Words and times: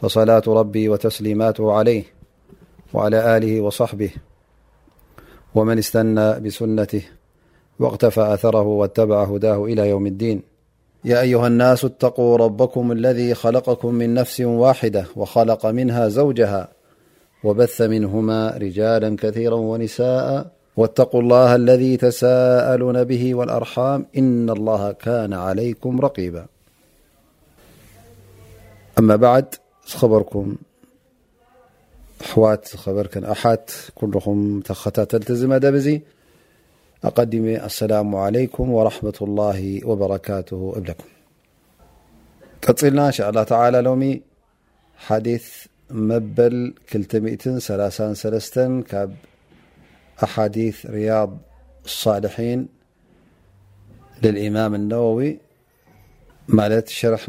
فصلاة 0.00 0.42
ربي 0.48 0.88
وتسليماته 0.88 1.72
عليه 1.72 2.04
وعلى 2.92 3.36
آله 3.36 3.60
وصحبه 3.60 4.10
ومن 5.54 5.78
استنى 5.78 6.40
بسنته 6.40 7.02
واقتفى 7.78 8.20
أثره 8.20 8.60
واتبع 8.62 9.24
هداه 9.24 9.64
إلى 9.64 9.88
يوم 9.88 10.06
الدين 10.06 10.42
يا 11.04 11.20
أيها 11.20 11.46
الناس 11.46 11.84
اتقوا 11.84 12.36
ربكم 12.36 12.92
الذي 12.92 13.34
خلقكم 13.34 13.94
من 13.94 14.14
نفس 14.14 14.40
واحدة 14.40 15.04
وخلق 15.16 15.66
منها 15.66 16.08
زوجها 16.08 16.68
وبث 17.44 17.80
منهما 17.82 18.50
رجالا 18.50 19.16
كثيرا 19.20 19.54
ونساءا 19.54 20.50
واتقوا 20.76 21.20
الله 21.20 21.54
الذي 21.54 21.96
تساءلون 21.96 23.04
به 23.04 23.34
والأرحام 23.34 24.06
إن 24.18 24.50
الله 24.50 24.92
كان 24.92 25.32
عليكم 25.32 26.00
رقيبا 26.00 26.46
خبركم 29.96 30.56
أحوات 32.24 32.76
خبركن 32.76 33.24
أحت 33.24 33.70
كلم 33.94 34.60
تختتلتمبي 34.64 36.02
أقدم 37.04 37.44
السلام 37.46 38.14
عليكم 38.14 38.70
ورحمة 38.70 39.18
الله 39.22 39.80
وبركاته 39.86 40.72
قبلكم 40.76 41.08
لنا 42.88 43.08
ن 43.08 43.12
شاء 43.12 43.30
الله 43.30 43.42
تعالى 43.42 43.80
لوم 43.80 44.20
حديث 44.96 45.46
مبل 45.90 46.74
كب 46.88 47.26
أحاديث 50.24 50.86
رياض 50.86 51.38
الصالحين 51.84 52.68
للإمام 54.22 54.74
النووي 54.74 55.38
ملت 56.48 56.88
شرح 56.88 57.28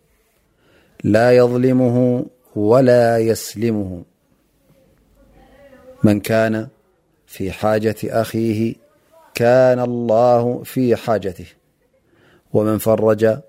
لا 1.03 1.37
يظلمه 1.37 2.25
ولا 2.55 3.17
يسلمه 3.17 4.03
من 6.03 6.19
كان 6.19 6.67
في 7.25 7.51
حاجة 7.51 7.95
أخيه 8.05 8.75
كان 9.33 9.79
الله 9.79 10.63
في 10.63 10.95
حاجته 10.95 11.45
ومن 12.53 12.77
فرج 12.77 13.39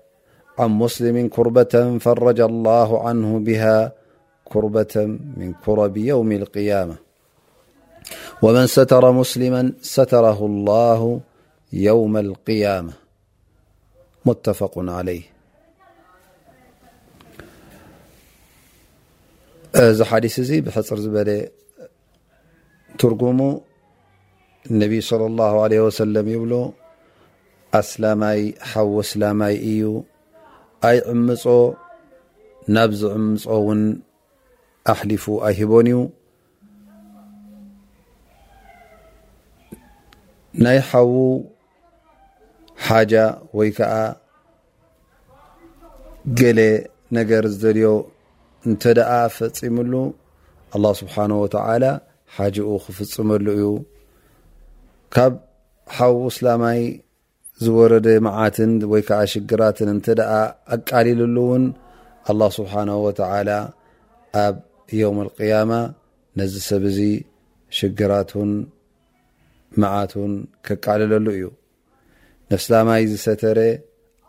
عن 0.57 0.69
مسلم 0.71 1.27
كربة 1.27 1.97
فرج 2.01 2.39
الله 2.41 3.07
عنه 3.07 3.39
بها 3.39 3.91
كربة 4.45 4.95
من 5.37 5.53
كرب 5.65 5.97
يوم 5.97 6.31
القيامة 6.31 6.95
ومن 8.41 8.67
ستر 8.67 9.11
مسلما 9.11 9.73
ستره 9.81 10.45
الله 10.45 11.19
يوم 11.73 12.17
القيامة 12.17 12.93
متفق 14.25 14.71
عليه 14.77 15.32
እዚ 19.81 19.99
ሓዲስ 20.09 20.35
እዚ 20.41 20.49
ብሕፅር 20.65 20.97
ዝበለ 21.03 21.29
ትርጉሙ 23.01 23.39
ነብይ 24.81 24.99
صለ 25.09 25.21
ላه 25.39 25.53
عለ 25.63 25.73
ወሰለም 25.85 26.25
ይብሉ 26.33 26.53
ኣስላማይ 27.81 28.39
ሓወ 28.69 28.95
ስላማይ 29.11 29.55
እዩ 29.69 29.83
ኣይ 30.89 30.97
ዕምፆ 31.13 31.43
ናብ 32.75 32.91
ዝዕምፆ 32.99 33.43
ውን 33.67 33.81
ኣሕሊፉ 34.93 35.25
ኣይሂቦን 35.49 35.87
እዩ 35.93 35.99
ናይ 40.63 40.77
ሓዉ 40.89 41.13
ሓጃ 42.85 43.13
ወይ 43.57 43.69
ከዓ 43.77 43.93
ገለ 46.39 46.59
ነገር 47.17 47.43
ዝዘልዮ 47.53 47.85
እንተ 48.69 48.83
ደኣ 48.97 49.11
ፈፂሙሉ 49.37 49.93
ኣلله 50.75 50.93
ስብሓንه 51.01 51.35
ወተላ 51.43 51.83
ሓጅኡ 52.35 52.67
ክፍፅመሉ 52.83 53.45
እዩ 53.57 53.65
ካብ 55.13 55.33
ሓውስላማይ 55.95 56.79
ዝወረደ 57.65 58.07
መዓትን 58.27 58.71
ወይዓ 58.91 59.17
ሽግራትን 59.33 59.89
እንተ 59.95 60.05
ኣቃሊልሉ 60.75 61.35
እውን 61.47 61.65
ኣه 62.31 62.47
ስብሓه 62.57 62.95
ወተ 63.05 63.19
ኣብ 64.43 64.55
የውም 64.99 65.19
اقያማ 65.25 65.71
ነዚ 66.39 66.53
ሰብ 66.69 66.83
እዚ 66.91 66.99
ሽግራትን 67.79 68.51
መዓቱን 69.81 70.33
ክቃልለሉ 70.67 71.27
እዩ 71.37 71.45
ነስላማይ 72.51 73.01
ዝሰተረ 73.11 73.59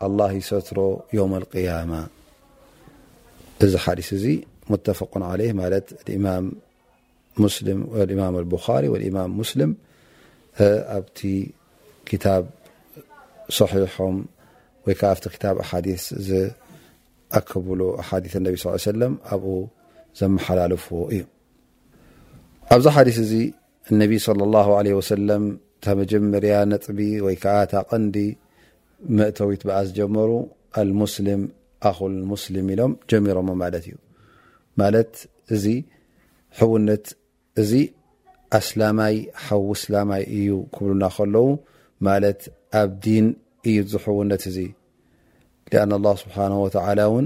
ኣላه 0.05 0.29
ይሰትሮ 0.41 0.79
ዮም 1.19 1.33
القያማ 1.41 1.91
اذ 3.63 3.77
حديث 3.77 4.27
متفق 4.69 5.17
عليه 5.23 5.53
مت 7.39 7.67
الإمام 7.95 8.37
البخاري 8.37 8.87
والإمام 8.87 9.37
مسلم 9.37 9.75
ت 11.15 11.43
كتاب 12.05 12.49
صحيحم 13.49 14.21
كتب 14.87 15.61
حث 15.61 16.31
أكبل 17.31 17.97
حديث 18.01 18.35
النبي 18.35 18.55
صلىا 18.55 18.71
عليه 18.71 18.79
سلم 18.81 19.13
ب 19.31 20.25
محللف 20.25 20.87
ي 21.11 21.25
حدث 22.71 23.45
النب 23.91 24.17
صلى 24.17 24.43
الله 24.43 24.75
عليه 24.77 24.93
وسلم 24.93 25.59
مجمري 25.87 26.55
نطب 26.73 26.99
يك 26.99 27.47
قن 27.91 28.35
متوت 29.09 29.61
ب 29.67 29.69
جمر 29.97 30.29
المسلم 30.77 31.41
ر 31.85 31.91
حونت 36.59 37.05
እዚ 37.61 37.71
اسلم 38.57 38.99
حوسل 39.45 39.95
እዩ 40.35 40.47
ل 40.89 41.25
لو 41.35 41.47
ت 42.39 42.43
ኣብ 42.81 42.91
دن 43.05 43.25
እዩ 43.69 43.77
حونت 44.03 44.45
لأن 45.71 45.91
الله 45.99 46.13
سبحانه 46.23 46.57
وتعلى 46.65 47.05
ن 47.23 47.25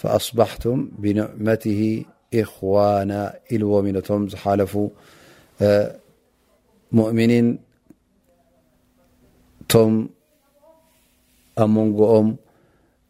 فأصبحتم 0.00 0.76
بنعمته 1.02 1.80
اخون 2.40 3.10
إلዎم 3.54 3.86
م 4.22 4.24
ዝሓلف 4.32 4.72
مؤمن 6.98 7.32
ቶم 9.70 9.92
ኣمንجኦم 11.62 12.26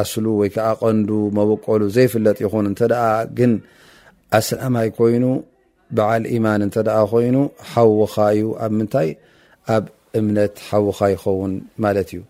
ኣስሉ 0.00 0.24
ወይ 0.40 0.48
ከዓ 0.54 0.66
ቀንዱ 0.82 1.10
መበቀሉ 1.36 1.82
ዘይፍለጥ 1.96 2.38
ይኹን 2.44 2.66
እተ 2.70 2.82
ግን 3.38 3.52
ኣሰአማይ 4.38 4.88
ኮይኑ 4.98 5.24
በዓል 5.96 6.24
ኢማን 6.34 6.62
እተ 6.66 6.76
ኮይኑ 7.12 7.36
ሓዉካ 7.70 8.14
እዩ 8.34 8.44
ኣብ 8.64 8.72
ምንታይ 8.78 9.08
ኣብ 9.76 9.84
እምነት 10.18 10.54
ሓዉኻ 10.68 10.98
ይኸውን 11.14 11.52
ማለት 11.84 12.08
እዩ 12.12 12.20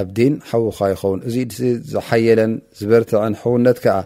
ኣብ 0.00 0.08
ዲን 0.18 0.34
ሓዉኻ 0.50 0.78
ይኸውን 0.92 1.20
እዚ 1.28 1.36
ድ 1.50 1.72
ዝሓየለን 1.94 2.52
ዝበርትዐን 2.80 3.34
ሕውነት 3.42 3.80
ዓ 3.96 3.98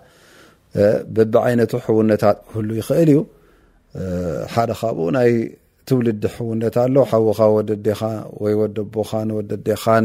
በቢዓይነቱ 1.17 1.73
ሕውነታት 1.87 2.38
ሁሉ 2.55 2.69
ይኽእል 2.81 3.11
እዩ 3.14 3.20
ሓደ 4.55 4.70
ካብኡ 4.81 5.05
ናይ 5.17 5.31
ትውልዲ 5.88 6.23
ሕውነት 6.37 6.75
ኣሎ 6.85 6.94
ሓዉኻ 7.11 7.38
ወደዴኻ 7.59 8.00
ወይ 8.44 8.55
ወደቦኻንወደዴኻን 8.62 10.05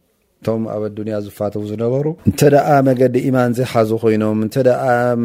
እቶም 0.43 0.63
ኣብ 0.73 0.83
ኣዱንያ 0.85 1.15
ዝፋትቡ 1.23 1.63
ዝነበሩ 1.71 2.03
እንተ 2.29 2.39
መገዲ 2.87 3.15
ኢማን 3.29 3.51
ዘይሓዙ 3.57 3.89
ኮይኖም 4.03 4.39
እተ 4.45 4.55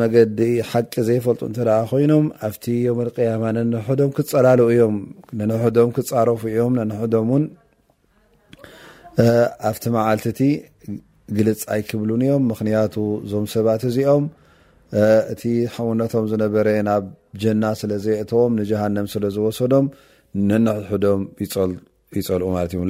መገዲ 0.01 0.41
ሓቂ 0.71 0.93
ዘይፈልጡ 1.09 1.41
እተ 1.51 1.59
ኮይኖም 1.93 2.27
ኣብቲ 2.49 2.65
ዮመ 2.89 2.99
ልቅያማ 3.07 3.45
ነንሕዶም 3.57 4.11
ክፀላል 4.17 4.61
እዮም 4.67 4.97
ነንሕዶም 5.41 5.91
ክፃረፉ 5.99 6.43
እዮም 6.53 6.75
ንሕዶም 6.91 7.29
ን 7.41 7.43
ኣብቲ 9.71 9.85
መዓልቲቲ 9.97 10.41
ግልፅ 11.39 11.61
ኣይክብሉን 11.77 12.23
እዮም 12.29 12.45
ምክንያቱ 12.53 12.95
እዞም 13.25 13.47
ሰባት 13.57 13.85
እዚኦም 13.91 14.27
እቲ 15.35 15.43
ሕውነቶም 15.77 16.27
ዝነበረ 16.33 16.69
ናብ 16.89 17.07
ጀና 17.45 17.65
ስለዘየእተዎም 17.83 18.53
ንጀሃንም 18.63 19.09
ስለዝወሰዶም 19.15 19.89
ነንሕሕዶም 20.51 21.23
ይፀልኡ 22.19 22.47
ማለት 22.57 22.73
እዮ 22.77 22.83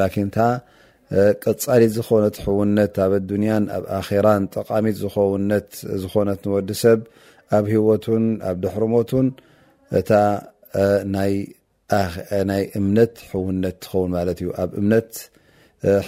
ቀፃሊት 1.44 1.90
ዝኮነት 1.96 2.36
ሕውነት 2.44 2.94
ኣብ 3.04 3.12
ዱንያን 3.30 3.64
ኣብ 3.76 3.84
ኣራን 4.18 4.44
ጠቃሚት 4.56 4.96
ዝኸውነ 5.02 5.50
ዝኮነት 6.04 6.40
ንወዲሰብ 6.46 7.00
ኣብ 7.58 7.64
ሂወቱን 7.74 8.24
ኣብ 8.48 8.56
ድሕርሞቱን 8.64 9.26
እታ 10.00 10.10
ናይ 11.14 11.34
እምነት 12.80 13.14
ሕውነት 13.32 13.76
ትኸውን 13.84 14.10
ማት 14.14 14.38
ዩ 14.44 14.48
ኣብ 14.62 14.70
እምነት 14.80 15.10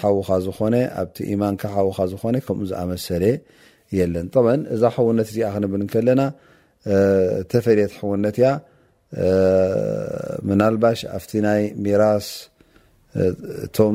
ሓዉኻ 0.00 0.28
ዝኾነ 0.46 0.74
ኣቲ 1.02 1.16
ኢማን 1.32 1.56
ሓውኻ 1.76 1.98
ዝኮነ 2.12 2.36
ከምኡ 2.46 2.66
ዝኣመሰለ 2.70 3.24
የለን 3.98 4.26
ን 4.58 4.60
እዛ 4.74 4.82
ሕውነት 4.96 5.28
እዚኣ 5.32 5.48
ክንብል 5.54 5.82
ከለና 5.92 6.22
ተፈልየት 7.52 7.92
ሕውነት 8.00 8.36
እያ 8.40 8.48
ምናባሽ 10.48 11.00
ኣብቲ 11.16 11.30
ናይ 11.46 11.62
ሚራስ 11.84 12.26
ቶ 13.76 13.86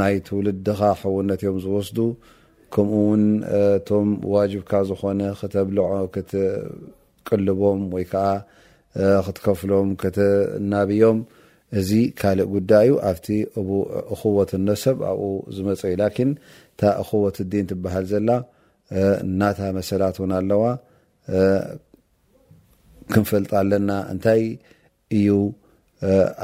ናይ 0.00 0.14
ትውልድኻ 0.26 0.80
ሕውነትእዮም 1.00 1.58
ዝወስዱ 1.64 1.98
ከምኡ 2.74 2.94
እውን 3.02 3.22
እቶም 3.58 4.08
ዋጅብካ 4.34 4.72
ዝኾነ 4.88 5.20
ክተብልዖ 5.40 5.88
ክትቅልቦም 6.14 7.80
ወይ 7.94 8.04
ከዓ 8.12 8.26
ክትከፍሎም 9.26 9.88
ክትናብዮም 10.02 11.18
እዚ 11.80 11.90
ካልእ 12.20 12.48
ጉዳይ 12.54 12.86
እዩ 12.90 12.94
ኣብቲ 13.10 13.26
እክወት 14.14 14.50
ነሰብ 14.66 14.98
ኣብኡ 15.10 15.30
ዝመፀዩ 15.56 15.92
ላን 16.00 16.16
እንታ 16.26 16.80
እክወት 17.02 17.36
ዲን 17.52 17.66
ትበሃል 17.70 18.06
ዘላ 18.12 18.30
እናታ 19.24 19.58
መሰላት 19.78 20.16
እውን 20.20 20.32
ኣለዋ 20.38 20.64
ክንፈልጥ 23.12 23.50
ኣለና 23.60 23.90
እንታይ 24.12 24.42
እዩ 25.18 25.28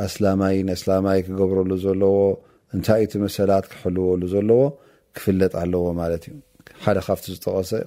ኣስላማይ 0.04 0.56
ንኣስላማይ 0.68 1.18
ክገብረሉ 1.28 1.70
ዘለዎ 1.86 2.14
እንታቲ 2.76 3.12
መሰላት 3.24 3.64
ክሕልወሉ 3.72 4.22
ዘለዎ 4.34 4.62
ክፍለጥ 5.18 5.52
ኣለዎማ 5.62 6.00
ዩሓደካ 6.78 7.08
ዝጠቀሰይ 7.36 7.84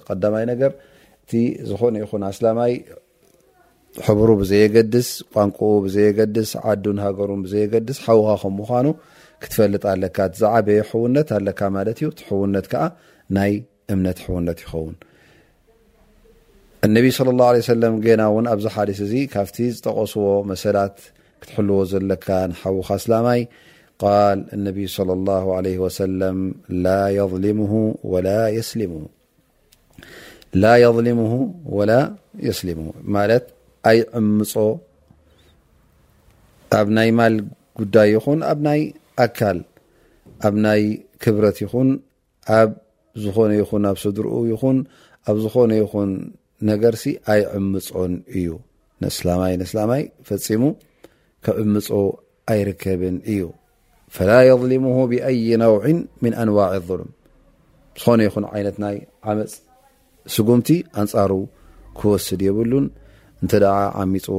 እ 1.40 1.42
ዝኾነ 1.68 1.94
ይኹን 2.02 2.22
ኣስላማይ 2.30 2.72
ሕቡሩ 4.06 4.30
ብዘየገድስ 4.40 5.08
ቋንኡ 5.34 5.58
ብዘየገድስ 5.84 6.50
ዓዱን 6.70 6.98
ሃገሩ 7.04 7.30
ብዘየገድስ 7.44 7.98
ሓውኻ 8.06 8.28
ከምምኑ 8.42 8.86
ክትፈልጥ 9.42 9.82
ኣለካ 9.92 10.18
ዝበየ 10.40 10.80
ሕውነ 10.90 11.16
ኣለ 11.38 11.46
ማ 11.74 11.84
ዩ 12.04 12.08
ሕውነት 12.28 12.68
ናይ 13.36 13.52
እምነት 13.94 14.18
ሕውነት 14.26 14.58
ይኸውን 14.64 14.96
ሰ 17.18 17.76
ናን 18.22 18.48
ኣብዚ 18.54 18.66
ሓ 18.76 18.86
እ 19.20 19.26
ካብ 19.34 19.48
ዝጠቀስዎ 19.76 20.24
መሰላት 20.52 20.96
ክትሕልዎ 21.42 21.78
ዘለካ 21.92 22.26
ሓውኻ 22.62 22.88
ኣስላማይ 23.00 23.40
ላ 26.84 26.88
የظሊሙሁ 27.16 27.72
ወላ 31.76 31.92
የስሊሙ 32.46 32.78
ማለት 33.16 33.44
ኣይ 33.90 33.98
ዕምፆ 34.20 34.54
ኣብ 36.78 36.88
ናይ 36.96 37.10
ማል 37.18 37.34
ጉዳይ 37.80 38.08
ይኹን 38.16 38.40
ኣብ 38.50 38.58
ናይ 38.66 38.80
ኣካል 39.24 39.58
ኣብ 40.48 40.54
ናይ 40.64 40.82
ክብረት 41.24 41.56
ይኹን 41.64 41.88
ኣብ 42.58 42.70
ዝኾነ 43.24 43.50
ይኹን 43.62 43.82
ኣብ 43.92 43.96
ስድርኡ 44.04 44.34
ይኹን 44.52 44.78
ኣብ 45.30 45.36
ዝኾነ 45.46 45.70
ይኹን 45.82 46.10
ነገርሲ 46.70 47.04
ኣይዕምፆን 47.32 48.12
እዩ 48.38 48.48
ንእስላይ 49.04 49.54
ንእስላማይ 49.62 50.02
ፈፂሙ 50.28 50.62
ከዕምፆ 51.46 51.88
ኣይርከብን 52.52 53.16
እዩ 53.34 53.40
ፈላ 54.16 54.30
يظሊሙه 54.50 54.96
ብأይ 55.12 55.46
ነውع 55.64 55.84
ن 55.96 56.32
ኣንዋع 56.42 56.66
لظልም 56.76 57.10
ዝኾነ 58.00 58.20
ይኹን 58.26 58.44
ይነት 58.60 58.76
ናይ 58.84 58.96
ዓመፅ 59.28 59.52
ስጉምቲ 60.34 60.68
ኣንፃሩ 61.00 61.32
ክወስድ 61.98 62.40
የብሉን 62.48 62.86
እ 63.44 63.46
ዓሚፅዎ 64.00 64.36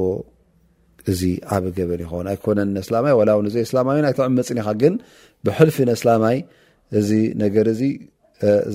እዚ 1.10 1.20
ዓብ 1.54 1.64
በን 1.90 2.00
ይውን 2.04 2.26
ኣይነ 2.32 2.76
ስላይ 2.86 3.02
ላ 3.28 3.32
ይ 3.58 3.64
እላማዊ 3.70 3.96
ይዕመፅኒ 4.18 4.58
ግን 4.82 4.94
ብልፊ 5.46 5.76
ስላማይ 6.02 6.36
እዚ 6.98 7.10
ነ 7.40 7.50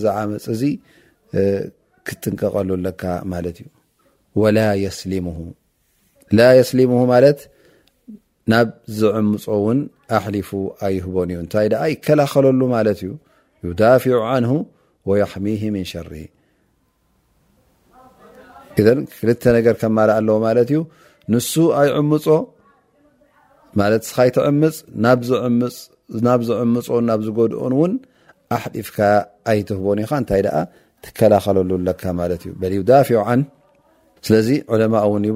ዛ 0.02 0.04
ዓመፅ 0.24 0.46
ክጥንቀቀሉ 2.08 2.70
ለካ 2.88 3.02
ማ 3.32 3.42
እዩ 3.46 5.26
ه 6.58 7.36
ናብ 8.52 8.68
ዝዕምፆ 8.98 9.46
እውን 9.58 9.80
ኣሊፉ 10.18 10.50
ኣይህቦን 10.88 11.30
እዩ 11.34 11.40
እታይ 11.46 11.68
ይከላኸለሉ 11.94 12.62
ማ 12.74 12.80
እዩ 12.94 13.02
ዩዳፊ 13.68 14.04
ን 14.44 14.52
ወሚ 15.10 15.48
ም 15.76 15.84
ሸሪ 15.92 16.14
ክል 18.76 18.88
ነር 19.56 19.70
ከማ 19.82 19.98
ኣለዎ 20.20 20.36
ማት 20.46 20.58
እዩ 20.64 20.72
ንሱ 21.34 21.54
ኣይዕምፆ 21.82 22.26
ማለት 23.80 24.04
ስካይትዕምፅ 24.10 24.76
ናብ 26.28 26.42
ዝዕምፆ 26.50 26.88
ናብ 27.10 27.22
ዝጎድኦን 27.28 27.74
ውን 27.82 27.94
ኣሊፍካ 28.60 28.98
ኣይትህቦን 29.54 30.00
እታይ 30.24 30.42
ትከላከለሉካ 31.06 32.04
ማእዩ 32.20 32.76
ዳፊዑ 32.92 33.18
ስዚ 34.28 34.48
ውን 35.12 35.26
ይ 35.28 35.32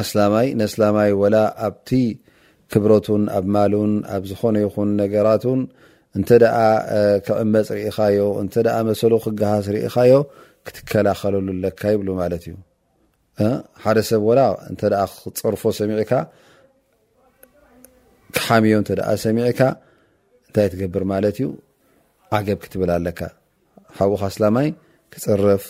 ኣስላማይ 0.00 0.48
ነስላማይ 0.60 1.10
ወላ 1.22 1.36
ኣብቲ 1.66 1.90
ክብረቱን 2.72 3.22
ኣብ 3.38 3.46
ማሉን 3.54 3.92
ኣብ 4.14 4.22
ዝኾነ 4.30 4.56
ይኹን 4.64 4.90
ነገራትን 5.02 5.60
እንተ 6.18 6.28
ክዕመፅ 7.26 7.68
ሪኢኻዮ 7.78 8.20
እንተ 8.42 8.54
መሰሉ 8.88 9.12
ክጋሃስ 9.24 9.66
ርኢኻዮ 9.74 10.14
ክትከላኸለሉኣለካ 10.66 11.80
ይብሉ 11.94 12.08
ማለት 12.20 12.44
እዩ 12.50 12.54
ሓደ 13.84 13.98
ሰብ 14.10 14.24
ላ 14.38 14.42
እንተ 14.70 14.82
ክፀርፎ 15.36 15.62
ሰሚዕካ 15.80 16.12
ክሓሚዮ 18.36 18.76
እተ 18.82 18.90
ሰሚዕካ 19.24 19.60
እንታይ 20.46 20.68
ትገብር 20.74 21.04
ማለት 21.12 21.36
እዩ 21.40 21.48
ዓገብ 22.38 22.58
ክትብል 22.64 22.90
ኣለካ 22.96 23.20
ሓዉኡኻ 23.98 24.22
ስላማይ 24.36 24.68
ክፅረፍ 25.14 25.64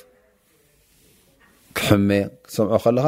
ክሕመ 1.78 2.10
ክትሰምዖ 2.42 2.74
ከለኻ 2.84 3.06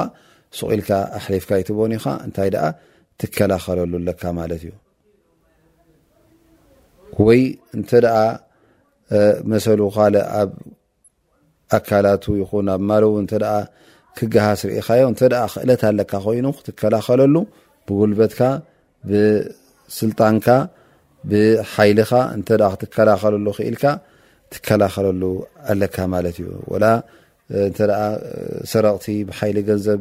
ስቁልካ 0.59 0.91
ኣሊፍካ 1.21 1.50
ይትቦኒኻ 1.61 2.05
እታይ 2.26 2.50
ትከላኸለሉ 3.21 3.93
ለ 4.07 4.12
ማት 4.37 4.50
እዩ 4.59 4.65
ወይ 7.26 7.43
እንተ 7.76 7.91
መሰሉ 9.50 9.81
ካ 9.97 10.07
ኣብ 10.41 10.50
ኣካላቱ 11.76 12.25
ይን 12.41 12.69
ኣብ 12.75 12.83
ማለው 12.91 13.12
እ 13.21 13.25
ክግሃስ 14.19 14.61
ሪእኻዮ 14.71 15.03
እ 15.12 15.17
ክእለት 15.53 15.83
ኣለካ 15.91 16.12
ኮይኑ 16.26 16.47
ክትከላኸለሉ 16.59 17.35
ብጉልበትካ 17.88 18.41
ብስልጣንካ 19.09 20.49
ብሓይልኻ 21.31 22.11
እ 22.38 22.43
ክትከላኸለሉ 22.79 23.47
ክእልካ 23.59 23.85
ትከላኸለሉ 24.55 25.23
ኣለካ 25.73 25.97
ማት 26.12 26.26
እዩ 26.38 26.49
እተ 27.67 27.79
ሰረቕቲ 28.71 29.07
ብሓይሊ 29.29 29.59
ገንዘብ 29.69 30.00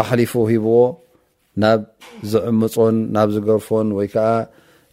ኣሕሊፉ 0.00 0.32
ሂብዎ 0.50 0.76
ናብ 1.62 1.80
ዝዕምፆን 2.32 2.96
ናብ 3.16 3.28
ዝገርፎን 3.36 3.88
ወይ 3.98 4.08
ከዓ 4.12 4.28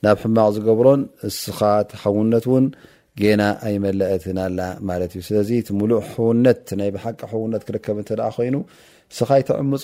ናብ 0.05 0.17
ሕማቅ 0.23 0.47
ዝገብሮን 0.55 1.01
ስኻ 1.41 1.59
ሓውነት 2.01 2.45
እውን 2.49 2.65
ገና 3.21 3.41
ኣይመለአትናላ 3.67 4.59
ማለት 4.89 5.11
እዩ 5.15 5.21
ስለዚ 5.29 5.49
እቲ 5.61 5.69
ሙሉእ 5.79 6.01
ሕውነትናይ 6.11 6.89
ብሓቂ 6.95 7.19
ሕውነት 7.33 7.63
ክርከብ 7.67 7.97
እተ 8.01 8.09
ኮይኑ 8.37 8.55
ስኻይተዕምፆ 9.17 9.83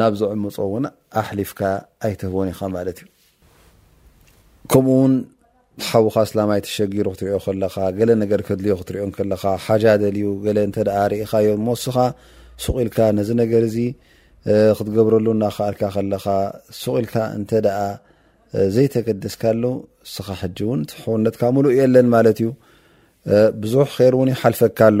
ናብ 0.00 0.14
ዚዕም 0.20 0.40
ምፅ 0.44 0.56
እውን 0.66 0.84
ኣሕሊፍካ 1.20 1.60
ኣይትህቦን 2.06 2.48
ኢኻ 2.52 2.60
ማለት 2.76 2.98
እዩ 3.02 3.08
ከምኡእውን 4.72 5.12
ሓዊኻ 5.88 6.16
ስላማይተሸጊሩ 6.30 7.06
ክትሪኦ 7.14 7.38
ከለኻ 7.44 7.74
ገለ 7.98 8.10
ነገር 8.22 8.40
ክድልዮ 8.46 8.74
ክትሪኦ 8.80 9.04
ከለካ 9.16 9.42
ሓጃ 9.66 9.84
ደልዩ 10.02 10.24
ገለ 10.46 10.58
እ 10.68 10.84
ርእኻ 11.12 11.30
እዮም 11.44 11.62
ሞስኻ 11.68 11.96
ሱቁልካ 12.64 12.96
ነዚ 13.18 13.28
ነገርዚ 13.42 13.76
ክትገብረሉ 14.78 15.26
እናካኣልካ 15.36 15.82
ከለካ 15.96 16.24
ሱቁልካ 16.80 17.14
እንተ 17.38 17.50
ዘይተገደስካሉ 18.74 19.62
ስኻ 20.14 20.26
ሕጂ 20.40 20.58
እውን 20.66 20.82
ሕውነትካ 21.02 21.42
ምሉእ 21.54 21.74
የለን 21.80 22.08
ማለት 22.16 22.38
እዩ 22.42 22.48
ብዙሕ 23.62 23.86
ከር 23.96 24.12
እውን 24.16 24.28
ይሓልፈካኣሎ 24.34 25.00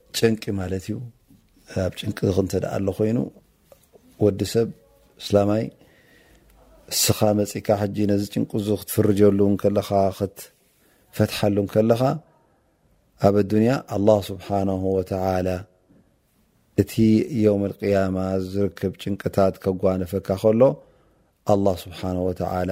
ጭንቂ 0.17 0.43
ማለት 0.59 0.85
እዩ 0.87 0.95
ኣብ 1.85 1.93
ጭንቂ 1.99 2.17
ክንተደአ 2.37 2.71
ኣሎ 2.77 2.87
ኮይኑ 2.97 3.17
ወዲ 4.23 4.39
ሰብ 4.53 4.69
እስላማይ 5.21 5.63
ስኻ 7.01 7.19
መፅካ 7.39 7.67
ሓጂ 7.81 7.97
ነዚ 8.11 8.23
ጭንቂ 8.35 8.51
ዙ 8.67 8.77
ክትፍርጀሉከለኻ 8.81 9.89
ክትፈትሐሉ 10.19 11.57
ከለኻ 11.73 12.01
ኣብ 13.27 13.35
ኣንያ 13.41 13.71
ኣه 13.95 14.17
ስብሓነ 14.29 14.69
ወተላ 14.97 15.49
እቲ 16.81 16.93
ዮውም 17.43 17.63
ቅያማ 17.79 18.17
ዝርክብ 18.51 18.93
ጭንቅታት 19.03 19.55
ከጓነፈካ 19.63 20.27
ከሎ 20.43 20.61
ኣه 21.53 21.73
ስብሓ 21.83 21.99
ወተላ 22.29 22.71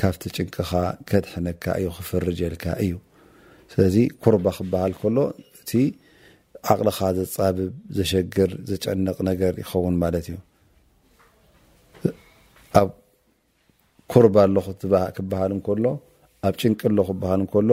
ካብቲ 0.00 0.22
ጭንቅኻ 0.36 0.70
ከድሐነካ 1.10 1.62
እዩ 1.80 1.88
ክፍርጀልካ 1.98 2.64
እዩ 2.84 2.94
ስለዚ 3.72 3.96
ኩርባ 4.24 4.46
ክበሃል 4.56 4.92
ከሎእ 5.00 5.30
ኣቅልካ 6.70 7.00
ዘፃብብ 7.16 7.58
ዘሸግር 7.96 8.50
ዘጨነቕ 8.70 9.16
ነገር 9.30 9.52
ይኸውን 9.62 9.94
ማለት 10.02 10.26
እዩ 10.30 10.36
ኣብ 12.80 12.88
ኩርባ 14.12 14.36
ኣክበሃል 15.08 15.52
እንከሎ 15.56 15.84
ኣብ 16.48 16.54
ጭንቂ 16.60 16.80
ሎ 16.96 17.00
ክበሃል 17.10 17.40
እንከሎ 17.44 17.70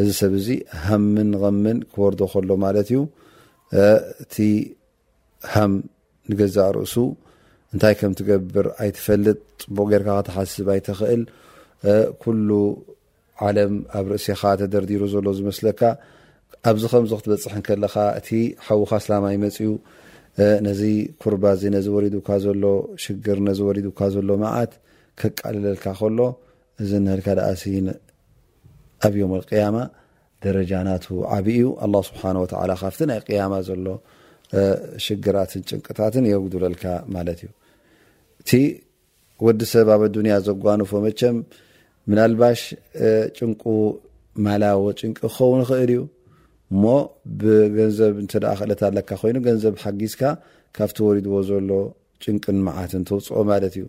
እዚ 0.00 0.08
ሰብ 0.20 0.32
እዚ 0.40 0.48
ሃምን 0.84 1.30
ንምን 1.44 1.78
ክወርዶ 1.94 2.20
ከሎ 2.34 2.50
ማለት 2.66 2.86
እዩ 2.92 3.00
እቲ 4.22 4.34
ሃም 5.52 5.72
ንገዛእ 6.30 6.70
ርእሱ 6.76 6.94
እንታይ 7.74 7.94
ከም 7.98 8.12
ትገብር 8.20 8.66
ኣይትፈልጥ 8.84 9.38
ፅቡቅ 9.62 9.86
ጌርካ 9.92 10.08
ክትሓስብ 10.18 10.66
ኣይትክእል 10.74 11.22
ኩሉ 12.22 12.48
ዓለም 13.46 13.74
ኣብ 13.98 14.06
ርእሲካ 14.12 14.42
ተደርዲሩ 14.60 15.02
ዘሎ 15.12 15.26
ዝመስለካ 15.38 15.80
ኣብዚ 16.70 16.84
ከምዚ 16.92 17.12
ክትበፅሕ 17.20 17.54
ከለካ 17.66 17.94
እቲ 18.18 18.28
ሓዉካ 18.66 18.90
ስላማ 19.04 19.24
ይመፅኡ 19.34 19.70
ነዚ 20.66 20.82
ኩርባእ 21.22 21.62
ነዚ 21.74 21.86
ወሪዱካ 21.94 22.28
ዘሎ 22.44 22.62
ሽግር 23.04 23.38
ወዱካ 23.68 24.00
ዘሎ 24.16 24.28
መዓት 24.42 24.72
ከቃልለልካ 25.22 25.86
ከሎ 26.00 26.18
እዚ 26.82 26.90
ንልካ 27.06 27.26
ኣሲ 27.52 27.64
ኣብዮም 29.06 29.32
ያማ 29.60 29.78
ደረጃናቱ 30.44 31.04
ዓብ 31.38 31.46
እዩ 31.56 31.66
ስሓ 32.10 32.22
ካብ 32.84 32.94
ናይ 33.10 33.20
ያማ 33.40 33.54
ዘሎ 33.70 33.86
ሽግራትን 35.06 35.62
ጭንቅታትን 35.68 36.24
የጉድለልካማእዩ 36.32 37.42
እቲ 38.40 38.50
ወዲሰብ 39.46 39.88
ኣብ 39.96 40.02
ኣዱያ 40.10 40.34
ዘጓኑፎ 40.46 40.90
መቸም 41.06 41.36
ምናባሽ 42.10 42.60
ጭንቁ 43.36 43.62
ማላወ 44.44 44.84
ጭን 44.98 45.12
ክኸውን 45.18 45.62
ክእል 45.68 45.90
እዩ 45.94 46.00
እሞ 46.72 46.82
ብገንዘብ 47.40 48.14
እተ 48.22 48.32
ክእለት 48.58 48.80
ኣለካ 48.88 49.10
ኮይኑ 49.22 49.36
ገንዘብ 49.46 49.74
ሓጊዝካ 49.82 50.22
ካብቲ 50.76 50.98
ወሪድዎ 51.06 51.34
ዘሎ 51.48 51.70
ጭንቅን 52.22 52.58
መዓትን 52.66 53.02
ተውፅኦ 53.08 53.38
ማለት 53.50 53.74
እዩ 53.78 53.84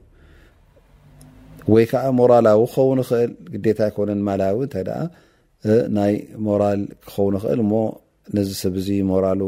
ወይከዓ 1.74 2.04
ሞራላዊ 2.20 2.62
ክኸው 2.72 2.90
ኽእል 3.10 3.32
ግዴታ 3.54 3.80
ይኮነን 3.90 4.22
ማላዊ 4.28 4.56
እንታይ 4.66 4.90
ናይ 5.98 6.14
ሞራል 6.48 6.82
ክኸውን 7.04 7.36
ኽእል 7.44 7.60
እሞ 7.66 7.74
ነዚ 8.38 8.50
ሰብዚ 8.64 8.88
ሞራል 9.12 9.42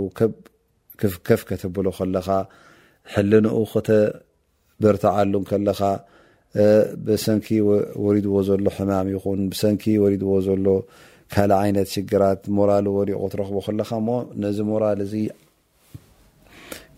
ክፍከፍ 1.01 1.41
ከተብሎ 1.49 1.87
ከለኻ 1.97 2.27
ሕል 3.13 3.31
ንኡ 3.45 3.55
ክተ 3.71 3.89
በርተዓሉ 4.83 5.33
ከለኻ 5.49 5.79
ብሰንኪ 7.07 7.47
ወሪድዎ 8.05 8.35
ዘሎ 8.49 8.65
ሕማም 8.77 9.07
ይኹን 9.15 9.41
ብሰንኪ 9.51 9.83
ወሪድዎ 10.03 10.31
ዘሎ 10.47 10.65
ካልእ 11.33 11.55
ዓይነት 11.61 11.87
ሽግራት 11.95 12.41
ሞራል 12.57 12.85
ወሊቑ 12.97 13.21
ትረኽቦ 13.33 13.55
ከለካ 13.67 13.91
ሞ 14.07 14.13
ነዚ 14.43 14.57
ሞራል 14.69 14.99
እዚ 15.05 15.13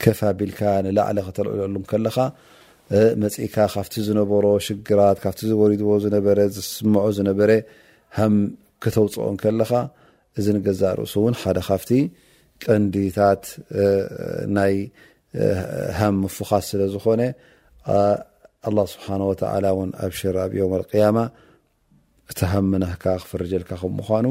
ከፋ 0.03 0.19
ቢልካ 0.39 0.60
ንላዕለ 0.86 1.17
ክተልዕለሉ 1.27 1.75
ከለኻ 1.91 2.17
መፅኢካ 3.24 3.55
ካብቲ 3.74 3.93
ዝነበሮ 4.07 4.46
ሽግራት 4.67 5.17
ካብቲ 5.24 5.39
ዝወሪድዎ 5.51 5.89
ዝነበረ 6.05 6.39
ዝስምዖ 6.55 7.05
ዝነበረ 7.17 7.51
ሃም 8.17 8.36
ክተውፅኦ 8.84 9.25
ንከለኻ 9.36 9.72
እዚ 10.39 10.46
ንገዛእ 10.57 10.93
ርእሱ 11.00 11.13
እውን 11.22 11.36
ሓደ 11.41 11.60
ካፍቲ 11.69 11.89
ቀንዲታት 12.63 13.43
ናይ 14.57 14.75
ሃም 16.00 16.15
ምፉኻስ 16.25 16.65
ስለ 16.72 16.81
ዝኾነ 16.93 17.22
ኣላه 18.67 18.86
ስብሓነ 18.93 19.22
ወተዓላ 19.31 19.65
እውን 19.75 19.89
ኣብ 20.05 20.12
ሽር 20.19 20.36
ኣብ 20.43 20.51
ዮውም 20.60 20.74
ኣቅያማ 20.77 21.17
ሃምካ 22.51 23.03
ክፍርጀልካ 23.24 23.72
ምምኳኑ 23.84 24.25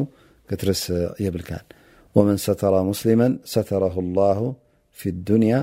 ክትርስቕ 0.48 0.96
የብልካ 1.24 1.50
ወመን 2.16 2.38
ሰተረ 2.46 2.74
ሙስሊመ 2.90 3.20
ሰተረሁ 3.52 3.94
الላه 4.06 4.38
ፊ 4.98 5.00
الዱንያ 5.14 5.54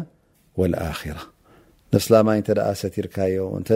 ولኣራ 0.60 1.18
ነስላማይ 1.94 2.40
ተ 2.48 2.52
ሰቲርካዮ 2.82 3.36
እተ 3.58 3.70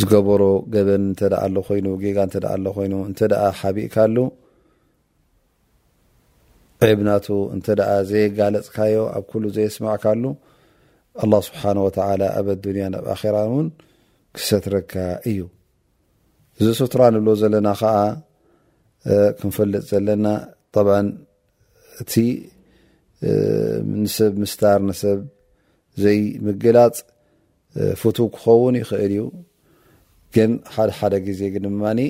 ዝገበሮ 0.00 0.42
ገበን 0.74 1.04
ተ 1.20 1.22
ኮይኑ 1.68 1.86
ጋ 2.02 2.18
እ 2.56 2.70
ኮይ 2.76 2.88
እተ 3.10 3.20
ሓቢእካሉ 3.60 4.16
ዒብናቱ 6.90 7.26
እንተ 7.54 7.66
ዘየጋለፅካዮ 8.10 8.98
ኣብ 9.18 9.28
ሉ 9.42 9.46
ዘየስማዕካሉ 9.56 10.24
ኣله 11.24 11.38
ስብሓ 11.48 11.62
ኣብ 12.38 12.46
ያ 12.82 12.86
ናብ 12.94 13.06
ኣራ 13.14 13.36
እውን 13.48 13.68
ክሰትረካ 14.38 14.94
እዩ 15.30 15.38
እዚ 16.60 16.68
ስትራንብልዎ 16.80 17.34
ዘለና 17.42 17.68
ከዓ 17.80 17.96
ክንፈልጥ 19.38 19.82
ዘለና 19.92 20.26
ብ 20.86 20.88
እቲ 22.02 22.12
ንስብ 24.02 24.32
ምስታር 24.42 24.80
ንሰብ 24.88 25.20
ዘይ 26.02 26.20
ምግላፅ 26.46 26.96
ፍቱ 28.00 28.18
ክኸውን 28.34 28.74
ይኽእል 28.82 29.00
እዩ 29.14 29.22
ግን 30.34 30.50
ሓደ 30.74 30.90
ሓደ 30.98 31.14
ግዜ 31.26 31.40
ግ 31.54 31.56
ድማ 31.64 31.82
እ 32.02 32.06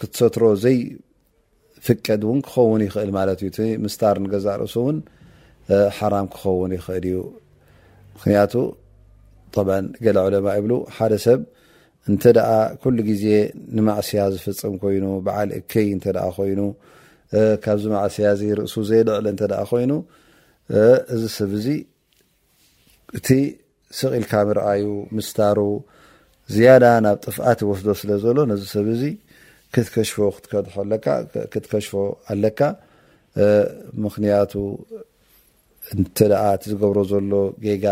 ክትሰትሮ 0.00 0.42
ዘይፍቀድ 0.64 2.20
እውን 2.26 2.40
ክኸውን 2.46 2.82
ይኽእል 2.86 3.10
ማለት 3.18 3.38
እዩ 3.44 3.48
እቲ 3.52 3.58
ምስታር 3.84 4.16
ንገዛ 4.24 4.46
ርእሱ 4.60 4.74
እውን 4.84 4.98
ሓራ 5.96 6.14
ክኸውን 6.34 6.72
ይክእል 6.76 7.04
እዩ 7.10 7.16
ምክንያቱ 8.16 8.54
ገ 10.04 10.06
ዕለማ 10.26 10.46
ይብ 10.58 10.66
ሓደ 10.96 11.12
ሰብ 11.26 11.40
እተ 12.12 12.24
ኩሉ 12.82 12.96
ግዜ 13.08 13.24
ንማእስያ 13.76 14.20
ዝፍፅም 14.34 14.74
ኮይኑ 14.82 15.04
በዓል 15.26 15.48
እከይ 15.58 15.88
እ 15.96 16.30
ኮይኑ 16.36 16.60
ካብዚ 17.64 17.84
ማእስያ 17.94 18.28
ርእሱ 18.58 18.74
ዘይልዕሊ 18.90 19.26
እ 19.32 19.64
ኮይኑ 19.70 19.92
እዚ 21.14 21.22
ሰብ 21.38 21.52
ዚ 21.64 21.68
እቲ 23.18 23.28
ስቕልካ 23.98 24.32
ምርኣዩ 24.48 24.84
ምስታሩ 25.16 25.58
ዝያዳ 26.54 26.84
ናብ 27.04 27.16
ጥፍኣት 27.26 27.60
ወስዶ 27.70 27.88
ስለዘሎ 28.02 28.38
ነዚ 28.50 28.62
ሰብ 28.76 28.86
ዚ 29.00 29.04
ክትከሽፎ 29.74 30.16
ክትከድሖትከሽፎ 30.50 31.92
ኣለካ 32.32 32.60
ምክንያቱ 34.04 34.52
እንተ 35.94 36.18
ደኣ 36.32 36.44
እቲ 36.56 36.62
ዝገብሮ 36.72 36.98
ዘሎ 37.10 37.32
ጌጋ 37.64 37.86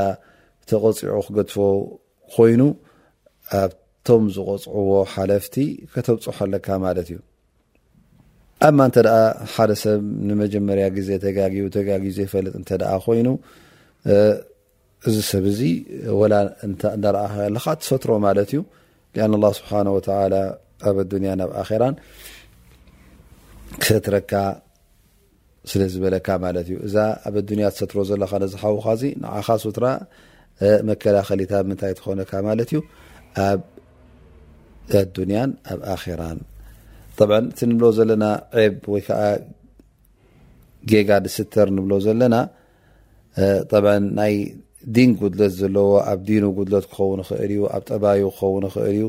ተቆፂዑ 0.69 1.15
ክገድፎ 1.27 1.55
ኮይኑ 2.35 2.63
ኣብቶም 3.63 4.23
ዝቆፅዕዎ 4.35 4.91
ሓለፍቲ 5.15 5.55
ከተብፅሓኣለካ 5.93 6.69
ማለት 6.87 7.09
እዩ 7.13 7.19
ኣማ 8.69 8.79
እንተ 8.89 8.97
ደኣ 9.07 9.17
ሓደ 9.55 9.71
ሰብ 9.83 10.01
ንመጀመርያ 10.29 10.87
ግዜ 10.97 11.11
ተጋግቡ 11.25 11.67
ተጋግቡ 11.77 12.09
ዘይፈልጥ 12.19 12.55
እንተ 12.61 12.71
ደ 12.83 12.85
ኮይኑ 13.07 13.29
እዚ 15.09 15.17
ሰብ 15.33 15.45
እዚ 15.53 15.61
ወላ 16.21 16.35
እናረኣለካ 16.97 17.67
ትፈትሮ 17.83 18.11
ማለት 18.27 18.51
እዩ 18.53 18.61
ኣን 19.27 19.33
ኣላ 19.39 19.45
ስብሓነ 19.61 19.87
ወተላ 19.99 20.35
ኣብ 20.89 20.97
ኣዱንያ 21.05 21.31
ናብ 21.41 21.53
ኣራ 21.63 21.83
ክተትረካ 23.83 24.33
ስለዝበለካ 25.71 26.29
ማ 26.43 26.51
ዩ 26.73 26.77
እዛ 26.89 26.95
ኣብ 27.29 27.35
ኣዱያ 27.41 27.67
ዝሰትሮ 27.73 27.97
ዘለካ 28.11 28.33
ነዝሓወካዚ 28.45 29.03
ንዓኻ 29.23 29.47
ሱትራ 29.65 29.87
መከላከሊታ 30.91 31.53
ምታይ 31.71 31.93
ትኾነካ 31.99 32.33
ማለት 32.49 32.71
ዩ 32.77 32.81
ኣብ 33.49 33.61
ኣዱንያን 35.03 35.51
ኣብ 35.73 35.81
ኣራ 35.95 36.23
እቲ 37.51 37.59
ንብሎ 37.71 37.85
ዘለና 37.99 38.25
ዕብ 38.63 38.77
ወይዓ 38.95 39.11
ጌጋ 40.91 41.11
ንስተር 41.25 41.69
ንብሎ 41.77 41.93
ዘለና 42.07 42.35
ናይ 44.21 44.35
ዲን 44.97 45.11
ጉድለት 45.21 45.53
ዘለዎ 45.61 45.91
ኣብ 46.11 46.21
ዲኑ 46.29 46.45
ጉድሎት 46.59 46.85
ክኸውን 46.93 47.21
ክእል 47.29 47.51
እዩ 47.57 47.63
ኣብ 47.75 47.83
ጠባዩ 47.91 48.21
ክኸውን 48.37 48.65
ክእል 48.75 48.87
እዩ 48.93 49.03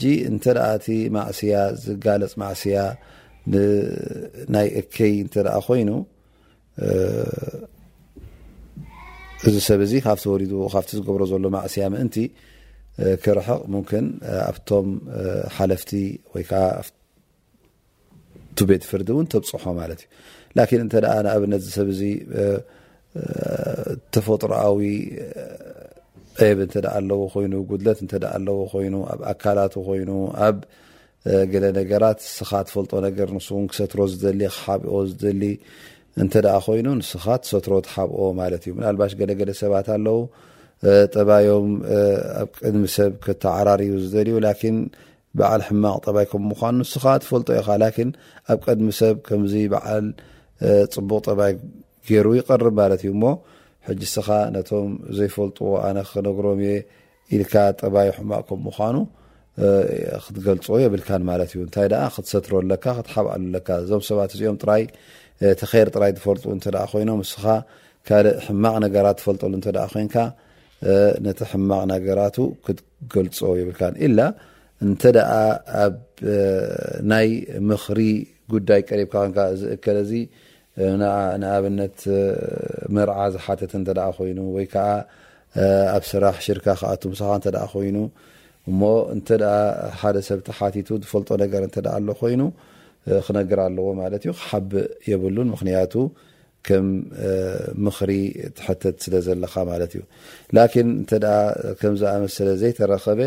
ጂ 0.00 0.02
እንተእቲ 0.28 0.86
ማእስያ 1.16 1.54
ዝጋለፅ 1.84 2.32
ማእስያ 2.42 2.78
ናይ 4.54 4.66
እከይ 4.80 5.14
እ 5.24 5.42
ኮይኑ 5.66 5.90
እዚ 9.48 9.56
ሰብ 9.68 9.80
ዚ 9.90 9.92
ካወካ 10.04 10.76
ዝገብሮ 10.96 11.22
ዘሎ 11.30 11.44
ማእስያ 11.54 11.84
ምእንቲ 11.92 12.16
ክርሕቕ 13.22 13.60
ሙን 13.74 14.06
ኣብቶም 14.50 14.88
ሓለፍቲ 15.56 15.90
ወይዓ 16.32 16.50
ቱ 18.58 18.66
ቤት 18.70 18.82
ፍርዲ 18.90 19.08
ን 19.24 19.26
ተብፅሖ 19.32 19.64
ማለት 19.80 20.00
እዩ 20.62 20.78
እተ 20.86 20.92
ንኣብነት 21.24 21.62
ሰብ 21.76 21.88
ዚ 21.98 22.02
ተፈጥሮኣዊ 24.14 24.78
ኤብ 26.46 26.58
ኣለዎ 26.96 27.20
ኮይኑ 27.34 27.54
ጉድት 27.70 28.12
ኣለዎ 28.36 28.56
ኮይኑ 28.72 28.94
ኣብ 29.12 29.20
ኣካላት 29.30 29.74
ኮይኑ 29.88 30.10
ገለ 31.52 31.64
ነገራት 31.78 32.20
ስኻ 32.36 32.50
ትፈልጦ 32.68 32.92
ነገር 33.06 33.28
ንስውን 33.34 33.66
ክሰትሮ 33.72 34.00
ዝሊ 34.22 34.40
ክሓቢኦ 34.54 34.94
ዝሊ 35.22 35.42
እንተ 36.22 36.32
ኮይኑ 36.64 36.86
ንስኻ 37.00 37.24
ትሰትሮ 37.42 37.72
ተሓብኦ 37.86 38.22
ማለት 38.40 38.62
እዩ 38.66 38.72
ምናልባሽ 38.78 39.12
ገለገለ 39.20 39.50
ሰባት 39.60 39.86
ኣለው 39.96 40.18
ጠባዮም 41.14 41.68
ኣብ 42.40 42.48
ቅድሚ 42.60 42.84
ሰብ 42.96 43.12
ክተዓራሪቡ 43.24 43.94
ዝልዩበዓል 44.14 45.62
ሕማቅጠባይ 45.68 46.26
ከምምኑ 46.32 46.72
ንስኻ 46.80 47.04
ትፈልጦ 47.24 47.48
ኢኻ 47.60 47.68
ኣብ 48.52 48.58
ቅድሚ 48.66 48.88
ሰብ 49.00 49.14
ከምዚ 49.28 49.54
ዓ 49.82 49.94
ፅቡቅ 50.96 51.20
ጠባይ 51.28 51.52
ገይሩ 52.08 52.28
ይቀርብ 52.40 52.74
ማለት 52.82 53.00
እዩ 53.06 53.12
ሞ 53.22 53.26
ጂ 54.00 54.02
ስኻ 54.14 54.28
ነቶም 54.54 54.90
ዘይፈልጥዎ 55.16 55.70
ኣነ 55.86 55.98
ክነግሮም 56.10 56.60
የ 56.68 56.72
ኢልካ 57.36 57.54
ጠባይ 57.82 58.08
ሕማቅ 58.18 58.42
ከምምኳኑ 58.48 58.96
ክትገልፅ 60.24 60.66
የብልካን 60.82 61.22
ማለት 61.30 61.50
እዩ 61.54 61.60
እንታይ 61.66 61.86
ክትሰትረለካ 62.14 62.84
ክትሓብኣሉለካ 62.98 63.68
እዞም 63.82 64.02
ሰባት 64.10 64.30
እዚኦም 64.36 64.56
ተይር 65.62 65.86
ጥራይ 65.94 66.10
ዝፈልጡ 66.18 66.44
ኮይኖ 66.92 67.10
ስኻ 67.32 67.44
ካልእ 68.08 68.36
ሕማቅ 68.46 68.74
ነገራት 68.84 69.16
ትፈልጠሉ 69.20 69.52
ኮይካ 69.94 70.16
ነቲ 71.26 71.40
ሕማቅ 71.52 71.82
ነገራቱ 71.94 72.38
ክትገልፀ 72.66 73.38
ይብልካን 73.60 73.94
ኢላ 74.06 74.18
እንተደኣ 74.86 75.30
ኣብ 75.82 75.94
ናይ 77.12 77.28
ምክሪ 77.70 78.00
ጉዳይ 78.52 78.80
ቀሪብካ 78.88 79.14
ይ 79.50 79.52
ዝእከል 79.60 79.98
ዚ 80.10 80.12
ንኣብነት 81.42 81.98
መርዓ 82.96 83.18
ዝሓተት 83.34 83.72
እንተ 83.78 83.88
ኮይኑ 84.16 84.38
ወይ 84.56 84.66
ከዓ 84.72 84.88
ኣብ 85.96 86.02
ስራሕ 86.10 86.36
ሽርካ 86.46 86.66
ክኣቱ 86.80 87.02
ምስኻ 87.12 87.30
እተ 87.40 87.46
ኮይኑ 87.72 87.96
እሞ 88.70 88.80
እንተ 89.14 89.28
ደኣ 89.42 89.54
ሓደ 90.00 90.16
ሰብቲ 90.28 90.48
ሓቲቱ 90.58 90.88
ዝፈልጦ 91.04 91.30
ነገር 91.44 91.62
እንተ 91.68 91.76
ደ 91.84 91.88
ኣሎ 91.98 92.08
ኮይኑ 92.20 92.42
ክነግር 93.26 93.60
ኣለዎ 93.66 93.86
ማለት 94.02 94.22
እዩ 94.24 94.32
ክሓቢእ 94.40 94.86
የብሉን 95.10 95.48
ምክንያቱ 95.54 95.94
ከም 96.66 96.86
ምክሪ 97.86 98.10
ትሕተት 98.58 98.96
ስለ 99.04 99.14
ዘለካ 99.26 99.54
ማለት 99.70 99.92
እዩ 99.96 100.02
ላኪን 100.56 100.88
እንተኣ 101.00 101.24
ከም 101.80 101.94
ዝኣመሰለ 102.02 102.48
ዘይተረኸበ 102.62 103.20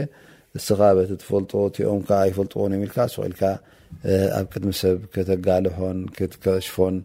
ንስካ 0.57 0.79
በቲ 0.97 1.11
ትፈልጦ 1.23 1.51
እቲኦምከ 1.71 2.09
ኣይፈልጥዎን 2.23 2.75
ዮም 2.77 2.85
ኢልካ 2.87 2.97
ስቁኢልካ 3.13 3.41
ኣብ 4.37 4.45
ቅድሚ 4.53 4.71
ሰብ 4.83 4.97
ክተጋልሖን 5.15 5.99
ክትከሽፎን 6.17 6.97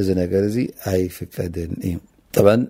እዚ 0.00 0.08
ነገር 0.22 0.42
እዚ 0.50 0.56
ኣይፍቀድን 0.92 1.72
እዩ 1.88 1.96
طبعا 2.32 2.64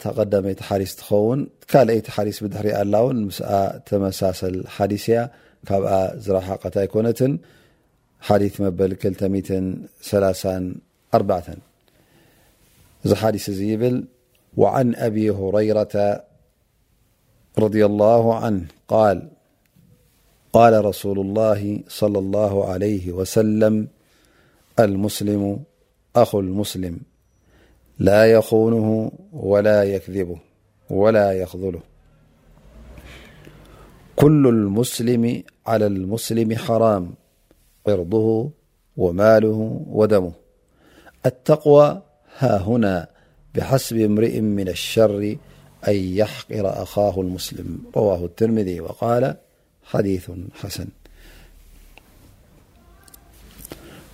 تقدميت 0.00 0.62
حيث 0.62 0.94
تخون 0.94 1.48
كلأيت 1.70 2.10
حيث 2.10 2.44
بدحر 2.44 2.66
الون 2.82 3.16
مس 3.28 3.38
تمساسل 3.86 4.56
حديث 4.76 5.04
ي 5.14 5.28
كب 5.68 5.82
زرحقت 6.24 6.76
يكنة 6.76 7.20
حديث 8.28 8.60
مبل 8.60 8.92
حديث 13.20 13.48
يبل 13.48 13.96
وعن 14.56 14.94
أبي 14.94 15.30
هريرة 15.30 16.24
رضي 17.58 17.82
الله 17.86 18.24
عنه 18.36 18.64
قال 18.88 19.28
قال 20.52 20.84
رسول 20.84 21.18
الله 21.18 21.60
صلى 21.88 22.18
الله 22.18 22.54
عليه 22.72 23.12
وسلم 23.12 23.88
المسلم 24.78 25.60
أخ 26.16 26.34
المسلم 26.34 26.96
لا 27.98 28.32
يخونه 28.32 29.12
ولا 29.32 29.84
يكذبه 29.84 30.38
ولا 30.90 31.32
يخذله 31.32 31.80
كل 34.16 34.46
المسلم 34.46 35.42
على 35.66 35.86
المسلم 35.86 36.56
حرام 36.56 37.14
قرضه 37.86 38.50
وماله 38.96 39.80
ودمه 39.88 40.32
التقوى 41.26 42.02
ههنا 42.38 43.06
بحسب 43.54 43.96
امرئ 43.96 44.40
من 44.40 44.68
الشر 44.68 45.36
أن 45.88 45.94
يحقر 45.96 46.82
أخاه 46.82 47.20
المسلم 47.20 47.78
رواه 47.96 48.24
الترمذي 48.24 48.80
وقال 48.80 49.36
حديث 49.82 50.30
حسن 50.54 50.86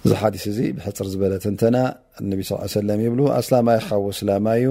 እዚ 0.04 0.12
ሓዲስ 0.20 0.44
እዚ 0.50 0.58
ብሕፅር 0.76 1.06
ዝበለ 1.12 1.32
ተንተና 1.44 1.76
እነቢ 2.20 2.40
ስ 2.48 2.56
ሰለም 2.74 3.00
ይብሉ 3.06 3.20
ኣስላማይ 3.38 3.78
ካዊ 3.88 4.04
ስላማይ 4.18 4.60
እዩ 4.60 4.66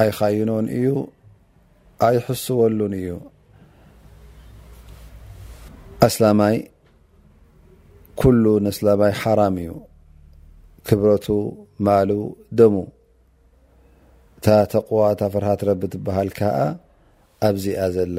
ኣይ 0.00 0.08
ኻይኖን 0.18 0.66
እዩ 0.76 0.86
ኣይ 2.06 2.16
ሕስወሉን 2.26 2.94
እዩ 3.00 3.08
ኣስላማይ 6.06 6.56
ኩሉ 8.22 8.44
ንስላማይ 8.66 9.12
ሓራም 9.20 9.56
እዩ 9.64 9.70
ክብረቱ 10.88 11.26
ማሉ 11.86 12.10
ደሙ 12.60 12.76
ታ 14.46 14.56
ተቕዋ 14.76 15.00
ታ 15.20 15.30
ፍርሃትረቢ 15.36 15.82
ትበሃል 15.92 16.30
ከዓ 16.40 16.56
ኣብዚኣ 17.50 17.82
ዘላ 17.98 18.18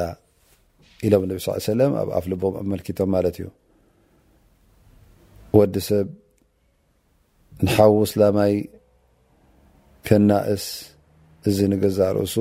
ኢሎም 1.07 1.23
ነቢ 1.31 1.37
ስ 1.47 1.67
ሰለም 1.71 1.93
ኣብ 2.03 2.09
ኣፍ 2.19 2.25
ልቦም 2.33 2.55
ኣመልኪቶም 2.61 3.09
ማለት 3.17 3.35
እዩ 3.41 3.47
ወዲ 5.57 5.75
ሰብ 5.87 6.07
ንሓውስ 7.65 8.11
ላማይ 8.19 8.53
ከናእስ 10.07 10.63
እዚ 11.49 11.57
ንገዛእ 11.71 12.09
ርእሱ 12.17 12.35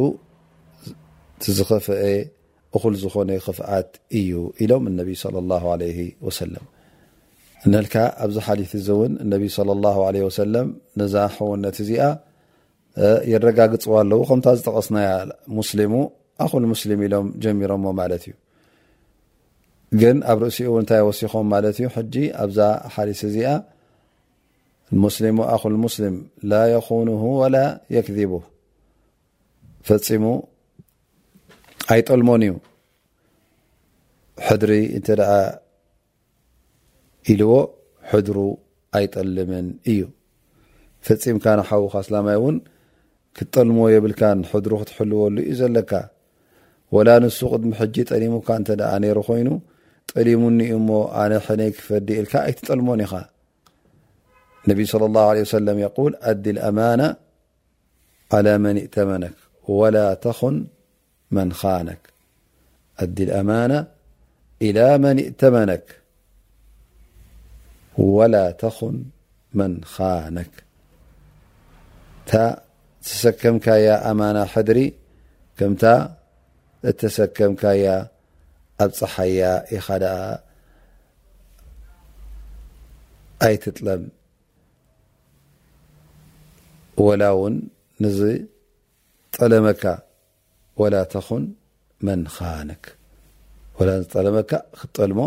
ዝኸፍአ 1.57 2.03
እኩል 2.77 2.95
ዝኮነ 3.03 3.31
ክፍኣት 3.47 3.91
እዩ 4.21 4.31
ኢሎም 4.67 4.85
እነቢይ 4.91 5.17
ላ 5.51 5.59
ለ 5.83 5.91
ወሰለም 6.29 6.65
ነልካ 7.75 7.95
ኣብዚ 8.27 8.37
ሓዲት 8.47 8.73
እዚ 8.81 8.87
እውን 8.97 9.13
እነቢ 9.25 9.43
ላ 9.85 9.93
ወሰለም 10.29 10.69
ነዛ 11.03 11.15
ሕውነት 11.37 11.77
እዚኣ 11.85 12.05
የረጋግፅዎ 13.33 13.93
ኣለው 14.03 14.21
ከምታ 14.31 14.47
ዝጠቀስናያ 14.61 15.11
ሙስሊሙ 15.59 15.93
ኣኹል 16.47 16.65
ሙስሊም 16.73 17.03
ኢሎም 17.09 17.27
ጀሚሮምዎ 17.45 17.91
ማለት 18.01 18.23
እዩ 18.29 18.35
ግን 20.01 20.17
ኣብ 20.33 20.39
ርእሲኡ 20.45 20.69
እ 20.75 20.79
እንታይ 20.83 21.03
ወሲኮም 21.09 21.47
ማለት 21.53 21.77
እዩ 21.81 21.89
ሕጂ 21.95 22.15
ኣብዛ 22.43 22.59
ሓሊስ 22.95 23.21
እዚኣ 23.29 23.49
ሙስልሙ 25.05 25.39
ኣኹሙስልም 25.55 26.15
ላ 26.51 26.61
የኹኑሁ 26.73 27.23
ወላ 27.41 27.57
የክذቡ 27.95 28.33
ፈፂሙ 29.89 30.25
ኣይጠልሞን 31.93 32.43
እዩ 32.47 32.55
ሕድሪ 34.47 34.73
እንተ 34.99 35.09
ደኣ 35.21 35.33
ኢልዎ 37.33 37.53
ሕድሩ 38.13 38.37
ኣይጠልምን 39.01 39.67
እዩ 39.95 40.01
ፈፂምካንሓዉ 41.09 41.85
ካ 41.95 42.03
ስላማይ 42.07 42.39
እውን 42.41 42.57
ክትጠልሞዎ 43.39 43.87
የብልካ 43.95 44.23
ሕድሩ 44.53 44.73
ክትሕልወሉ 44.81 45.37
እዩ 45.45 45.53
ዘለካ 45.61 45.93
ወላ 46.97 47.09
ንሱ 47.25 47.39
ቅድሚ 47.53 47.71
ሕጂ 47.83 47.97
ጠሊሙካ 48.11 48.49
እንተ 48.61 48.71
ነሩ 49.05 49.19
ኮይኑ 49.29 49.51
طليمني 50.09 50.73
أنا 51.27 51.39
حني 51.47 51.73
فد 51.73 52.11
الك 52.21 52.35
يتطلمنيا 52.35 53.25
انبي 54.69 54.85
صلى 54.85 55.05
الله 55.07 55.25
عليه 55.31 55.41
وسلم 55.41 55.79
يقول 55.79 56.17
ادي 56.21 56.51
الأمانة 56.51 57.17
على 58.33 58.59
من 58.59 58.77
اتمنك 58.79 59.33
ولا 59.69 60.15
تن 60.15 60.67
من 61.31 61.53
انك 61.65 61.99
اي 63.01 63.05
الأمانة 63.25 63.87
إلى 64.63 64.99
من 64.99 65.19
اتمنك 65.19 65.97
ولا 67.99 68.51
تخن 68.51 69.05
من 69.55 69.85
خانك 69.85 70.51
تسكمكي 73.05 73.91
امانة 73.91 74.45
حدر 74.45 74.91
كم 75.59 75.75
تسكم 76.99 77.55
ኣብ 78.85 78.91
ፀሓያ 78.99 79.43
ኢኻ 79.77 79.87
ደኣ 80.03 80.19
ኣይትጥለም 83.47 84.03
ወላ 87.07 87.23
እውን 87.35 87.55
እዚ 88.09 88.19
ጠለመካ 89.37 89.85
ወላተኩን 90.81 91.45
መን 92.07 92.23
ኻነክ 92.35 92.85
ወላ 93.79 93.91
ዝ 94.01 94.05
ጠለመካ 94.15 94.53
ክትጠልሞ 94.79 95.21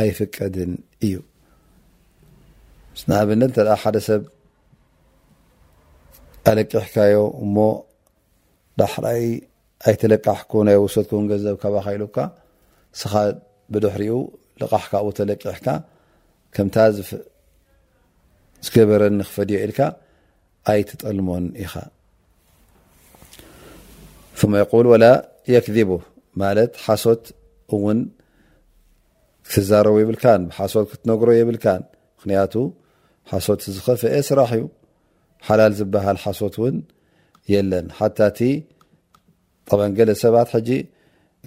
ኣይፍቀድን 0.00 0.72
እዩ 1.06 1.16
ምስ 2.92 3.02
ንኣብነት 3.08 3.48
እንተ 3.50 3.58
ሓደ 3.82 3.96
ሰብ 4.08 4.22
ኣለቂሕካዮ 6.50 7.16
እሞ 7.44 7.56
ዳሕረይ 8.80 9.24
ኣይተለቃሕኩ 9.90 10.52
ናይ 10.66 10.76
ወሰትኩእውን 10.84 11.28
ገንዘብ 11.32 11.56
ካባከኢሉካ 11.62 12.16
ስኻ 13.00 13.14
ብድሕሪኡ 13.72 14.12
ልቃሕ 14.60 14.84
ካኡ 14.92 15.06
ተለቂሕካ 15.18 15.66
ከምታ 16.56 16.76
ዝገበረኒ 16.96 19.16
ክፈድዮ 19.28 19.56
ኢልካ 19.64 19.80
ኣይትጠልሞን 20.70 21.44
ኢኻ 21.64 21.74
ፍመይቁል 24.38 24.86
ወላ 24.92 25.04
የክذቡ 25.54 25.90
ማለት 26.42 26.72
ሓሶት 26.84 27.24
እውን 27.74 27.98
ክትዛረቡ 29.50 29.94
ይብልካን 30.02 30.42
ሓሶት 30.56 30.84
ክትነግሮ 30.92 31.28
ይብልካን 31.38 31.82
ምክንያቱ 32.16 32.54
ሓሶት 33.32 33.60
ዝኸፍአ 33.76 34.14
ስራሕ 34.28 34.50
እዩ 34.56 34.62
ሓላል 35.46 35.72
ዝበሃል 35.78 36.18
ሓሶት 36.24 36.54
እውን 36.60 36.76
የለን 37.52 37.86
ሓታ 37.98 38.18
እቲ 38.32 38.40
ጠበን 39.68 39.92
ገለ 39.98 40.10
ሰባት 40.22 40.48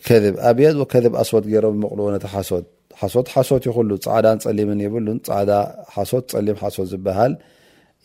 ከብ 0.08 0.34
ኣብ 0.50 0.58
ከብ 0.94 1.14
ኣስወት 1.22 1.46
ገይሮም 1.52 1.76
ብምቁልኦ 1.78 2.06
ነቲ 2.16 2.26
ሓሶት 2.34 2.66
ሓሶት 3.00 3.28
ሓሶት 3.34 3.64
ይሉ 3.70 3.92
ፃዕዳን 4.06 4.38
ፀሊምን 4.44 4.80
ይብሉን 4.86 5.18
ፃዕዳ 5.28 5.52
ሓሶት 5.96 6.26
ፀሊም 6.34 6.58
ሓሶት 6.64 6.88
ዝበሃል 6.94 7.34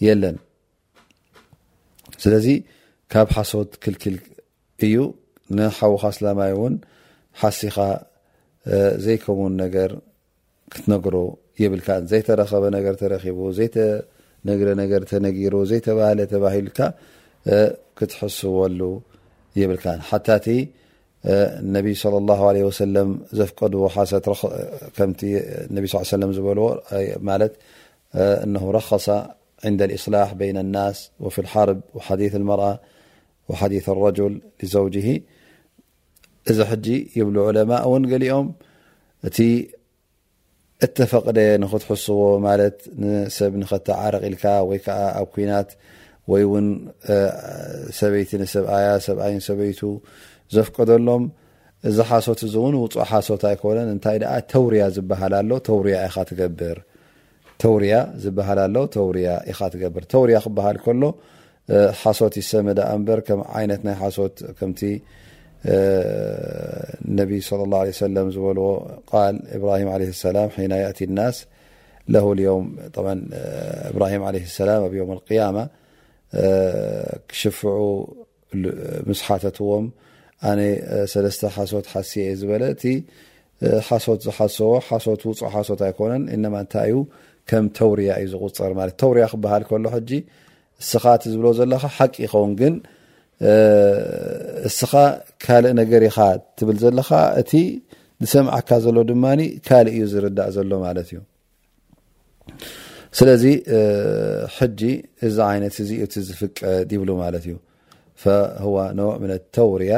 የለን 0.05 0.37
ስለዚ 2.23 2.47
ካብ 3.13 3.29
ሓሶት 3.37 3.71
ክልክል 3.85 4.17
እዩ 4.87 4.97
ንሓዉኻ 5.57 6.05
ስላማይ 6.17 6.53
እውን 6.57 6.75
ሓሲኻ 7.41 7.77
ዘይከምን 9.05 9.55
ነገር 9.65 9.91
ክትነግሮ 10.73 11.17
ይብልካን 11.63 12.03
ዘይተረኸበ 12.11 12.65
ነገር 12.77 12.95
ተረኪቡ 13.01 13.39
ዘይተነግረ 13.59 14.69
ነገር 14.83 15.03
ተነጊሩ 15.11 15.55
ዘይተባሃለ 15.71 16.21
ተባሂካ 16.33 16.79
ክትሕስዎሉ 17.99 18.81
ይብልካን 19.61 20.01
ሓታቲ 20.09 20.47
النبي 21.27 21.95
صلى 21.95 22.17
الله 22.19 22.49
عليه 22.49 22.65
وسلم 22.65 23.21
زفد 23.33 23.71
ب 23.71 23.87
صلىا 23.89 24.21
عي 26.13 26.25
وسم 26.25 27.43
ل 27.43 27.49
نه 28.47 28.71
رخص 28.71 29.11
عند 29.65 29.83
الاصلاح 29.83 30.35
بين 30.35 30.59
الناس 30.59 31.11
وفي 31.21 31.39
الحرب 31.39 31.81
وحديث 31.95 32.35
المرأ 32.35 32.79
وحديث 33.49 33.89
الرجل 33.89 34.41
لزوجه 34.63 35.23
اذ 36.51 36.65
حج 36.65 36.87
يبلو 37.17 37.49
علماء 37.49 37.89
ون 37.89 38.03
قلኦم 38.13 38.47
እت 39.25 39.39
اتفقد 40.83 41.39
نختحصዎ 41.63 42.21
مت 42.45 42.77
سب 43.39 43.53
نختعرق 43.57 44.25
لك 44.33 44.45
وي 44.69 44.79
ك 44.85 44.89
كنت 45.33 45.69
ويون 46.31 46.65
سيت 47.99 48.31
س 48.55 48.57
يا 48.87 48.95
س 49.07 49.09
ين 49.31 49.41
سيت 49.49 49.81
ዘፍቀደሎም 50.55 51.25
እዚ 51.89 51.99
ሓሶት 52.11 52.41
እዚ 52.47 52.55
እውን 52.61 52.75
ውፁእ 52.83 53.03
ሓሶት 53.11 53.43
ኣይኮነን 53.51 53.89
እንታይ 53.95 54.19
ተውርያ 54.53 54.85
ዝሃል 54.97 55.33
ሎ 55.49 55.53
ተውርያ 55.69 55.97
ኢኻ 56.09 56.17
ትገብርተውርያ 56.31 57.95
ዝበሃል 58.23 58.59
ኣሎ 58.67 58.77
ተውርያ 58.97 59.29
ኢካ 59.53 59.61
ትገብር 59.75 60.05
ተውርያ 60.13 60.37
ክበሃል 60.45 60.79
ከሎ 60.85 61.03
ሓሶት 62.03 62.35
ይሰመዳ 62.41 62.81
በር 63.09 63.21
ከም 63.27 63.41
ዓይነት 63.59 63.83
ናይ 63.89 63.97
ሓሶት 64.03 64.35
ከምቲ 64.61 64.81
ነቢ 67.19 67.31
ص 67.49 67.51
ላه 67.75 67.81
ه 67.89 67.93
ሰለም 68.05 68.27
ዝበልዎ 68.35 68.67
ል 69.35 69.37
እብራሂም 69.57 69.89
ላ 70.37 70.41
ሒና 70.57 70.73
ያእቲ 70.83 71.01
ናስ 71.19 71.37
ለውል 72.15 72.41
ዮም 72.47 72.67
እብራሂም 73.91 74.25
ለ 74.35 74.43
ሰላም 74.59 74.83
ኣብ 74.89 74.93
ዮም 75.01 75.11
ያማ 75.39 75.57
ክሽፍዑ 77.31 77.77
ምስሓተትዎም 79.11 79.87
ኣነ 80.51 80.61
ሰለስተ 81.13 81.43
ሓሶት 81.57 81.87
ሓስ 81.93 82.11
እዩ 82.23 82.31
ዝበለ 82.41 82.63
እቲ 82.75 82.85
ሓሶት 83.89 84.21
ዝሓሰዎ 84.27 84.73
ሓሶት 84.89 85.21
ውፅእ 85.29 85.51
ሓሶት 85.55 85.81
ኣይኮነን 85.87 86.25
እማ 86.35 86.55
እንታይ 86.65 86.89
እዩ 86.93 86.97
ከም 87.51 87.65
ተውርያ 87.79 88.11
እዩ 88.23 88.27
ዝቁፀር 88.33 88.73
ማለት 88.81 88.95
ተውርያ 89.03 89.25
ክበሃል 89.33 89.63
ከሎ 89.69 89.85
ሕጂ 89.95 90.11
እስኻ 90.83 91.05
እቲ 91.19 91.25
ዝብሎ 91.35 91.47
ዘለካ 91.59 91.85
ሓቂ 91.97 92.17
ኸውን 92.33 92.53
ግን 92.61 92.75
እስኻ 94.69 94.93
ካልእ 95.45 95.73
ነገር 95.81 96.03
ኻ 96.17 96.27
ትብል 96.59 96.79
ዘለካ 96.85 97.11
እቲ 97.43 97.53
ንሰምዓካ 98.25 98.69
ዘሎ 98.87 98.97
ድማ 99.11 99.25
ካልእ 99.69 99.95
እዩ 99.99 100.05
ዝርዳእ 100.15 100.51
ዘሎ 100.57 100.71
ማለት 100.87 101.09
እዩ 101.13 101.21
ስለዚ 103.19 103.45
ሕጂ 104.57 104.81
እዚ 105.27 105.37
ዓይነት 105.51 105.75
እዚ 105.85 105.91
እቲ 106.05 106.15
ዝፍቀድ 106.29 106.89
ይብሉ 106.97 107.11
ማለት 107.25 107.45
እዩ 107.49 107.57
ፈህዋ 108.23 108.77
ነወምነት 109.01 109.43
ተውርያ 109.57 109.95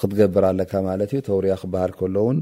ክትገብር 0.00 0.44
ኣለካ 0.50 0.72
ማለት 0.88 1.10
እዩ 1.16 1.20
ተውርያ 1.28 1.54
ክበሃል 1.62 1.92
ከሎ 1.98 2.16
እውን 2.24 2.38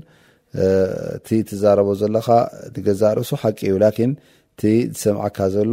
እቲ 1.17 1.29
ትዛረቦ 1.49 1.89
ዘለካ 2.01 2.29
ትገዛ 2.75 3.03
ርእሱ 3.19 3.31
ሓቂ 3.43 3.59
እዩ 3.71 3.77
ላን 3.85 4.13
እቲ 4.55 4.63
ዝሰምዓካ 4.95 5.39
ዘሎ 5.57 5.73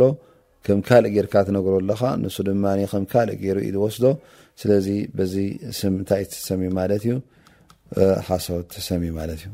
ከም 0.66 0.80
ካልእ 0.88 1.12
ጌርካ 1.16 1.34
ትነገሮ 1.50 1.76
ኣለካ 1.84 2.02
ንሱ 2.24 2.38
ድማ 2.48 2.66
ከም 2.94 3.04
ካልእ 3.14 3.38
ገይሩ 3.44 3.58
ዩዝወስዶ 3.68 4.06
ስለዚ 4.62 4.88
በዚ 5.18 5.34
ስም 5.80 5.94
እንታይ 6.00 6.24
ተሰሚዩ 6.34 6.70
ማለት 6.80 7.02
እዩ 7.08 7.16
ሓሶ 8.28 8.48
ትሰሚዩ 8.76 9.12
ማለት 9.22 9.40
እዩ 9.44 9.52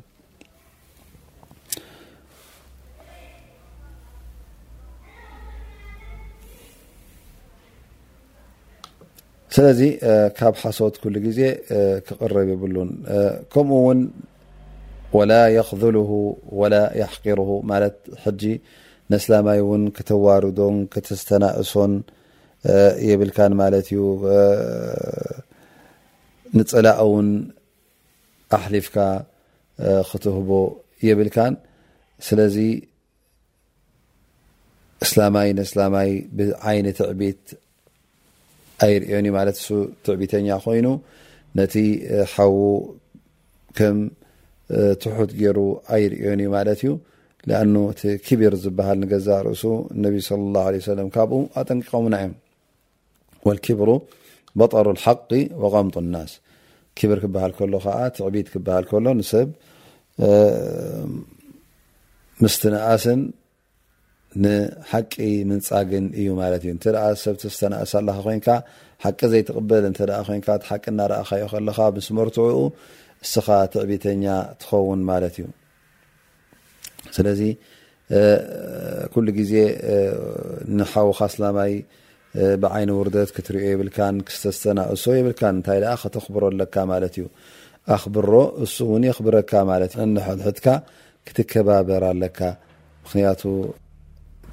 ስለዚ 9.56 9.82
ካብ 10.38 10.54
ሓሶት 10.62 10.96
كሉ 11.02 11.16
ግዜ 11.26 11.40
ክቅረብ 12.08 12.48
ይብሉን 12.52 12.90
ከምኡ 13.54 13.80
ውን 13.86 14.00
ወላ 15.18 15.32
የክذልሁ 15.56 16.10
ወላ 16.60 16.76
ያحቂርሁ 17.02 17.50
ማለት 17.72 17.98
ጂ 18.42 18.52
ነስላማይ 19.14 19.60
እውን 19.64 19.84
ክተዋርዶን 19.98 20.78
ክተስተናእሶን 20.94 21.94
የብልካን 23.10 23.54
ማለት 23.62 23.88
እዩ 23.92 24.02
ንፅላእ 26.58 26.98
እውን 27.06 27.30
ኣሕሊፍካ 28.58 28.96
ክትህቦ 30.12 30.50
የብልካን 31.10 31.54
ስለዚ 32.30 32.58
እስላማይ 35.06 35.50
ነስላማይ 35.60 36.10
ብዓይነት 36.40 37.00
ዕቢት 37.12 37.44
ኣይርዮኒዩ 38.86 39.32
ማለት 39.38 39.56
እሱ 39.62 39.68
ትዕቢተኛ 40.06 40.48
ኮይኑ 40.66 40.88
ነቲ 41.60 41.74
ሓዉ 42.34 42.56
ከም 43.78 43.98
ትሑት 45.02 45.32
ገይሩ 45.40 45.60
ኣይርእዮኒእዩ 45.96 46.50
ማለት 46.58 46.80
እዩ 46.86 46.92
ኣኑ 47.62 47.74
እቲ 47.94 48.02
ክብር 48.26 48.54
ዝበሃል 48.64 48.98
ንገዛ 49.04 49.28
ርእሱ 49.48 49.64
እነቢዩ 49.96 50.22
صለ 50.30 50.42
ላه 50.56 50.64
عه 50.70 50.84
ሰለም 50.90 51.08
ካብኡ 51.16 51.40
ኣጠንቂቆሙና 51.62 52.16
እዮ 52.26 52.32
ወልኪብሩ 53.48 53.90
በጠሩ 54.60 54.88
ልሓق 54.98 55.22
ወቐምጡ 55.64 55.96
ናስ 56.16 56.32
ክብር 57.00 57.18
ክበሃል 57.24 57.52
ከሎ 57.58 57.74
ከዓ 57.86 57.96
ትዕቢት 58.18 58.48
ክበሃል 58.54 58.86
ከሎ 58.90 59.06
ንሰብ 59.20 59.48
ምስት 62.44 62.62
ነኣስን 62.74 63.22
ንሓቂ 64.42 65.14
ምንፃግን 65.50 66.06
እዩ 66.20 66.28
ማለት 66.42 66.62
እዩ 66.66 66.72
እተ 66.78 66.86
ደኣ 66.96 67.06
ሰብ 67.24 67.36
ተስተናእሳለካ 67.42 68.16
ኮይንካ 68.28 68.48
ሓቂ 69.04 69.20
ዘይትቕበል 69.32 69.84
እንተ 69.90 70.00
ኮይንካ 70.28 70.48
ሓቂ 70.70 70.84
እናረእካዩ 70.94 71.44
ከለካ 71.54 71.80
ምስ 71.98 72.08
መርትዑኡ 72.20 72.56
እስኻ 73.26 73.48
ትዕቢተኛ 73.74 74.26
ትኸውን 74.62 75.02
ማለት 75.10 75.36
እዩ 75.40 75.46
ስለዚ 77.18 77.42
ኩሉ 79.14 79.28
ግዜ 79.40 79.54
ንሓዊኻ 80.80 81.20
ስላማይ 81.36 81.74
ብዓይኒ 82.64 82.90
ውርደት 83.00 83.30
ክትሪዮ 83.36 83.66
የብልካን 83.72 84.16
ክስተስተና 84.28 84.80
እሶ 84.96 85.04
የብልካን 85.18 85.54
እንታይ 85.58 85.80
ኣ 85.94 85.96
ክተኽብረኣለካ 86.04 86.76
ማለት 86.94 87.16
እዩ 87.18 87.26
ኣኽብሮ 87.96 88.32
እሱ 88.66 88.76
እውን 88.90 89.04
የኽብረካ 89.10 89.52
ማለት 89.72 89.94
እ 90.00 90.04
እንሐልሕትካ 90.08 90.68
ክትከባበር 91.28 92.04
ኣለካ 92.12 92.40
ምክንያቱ 93.06 93.42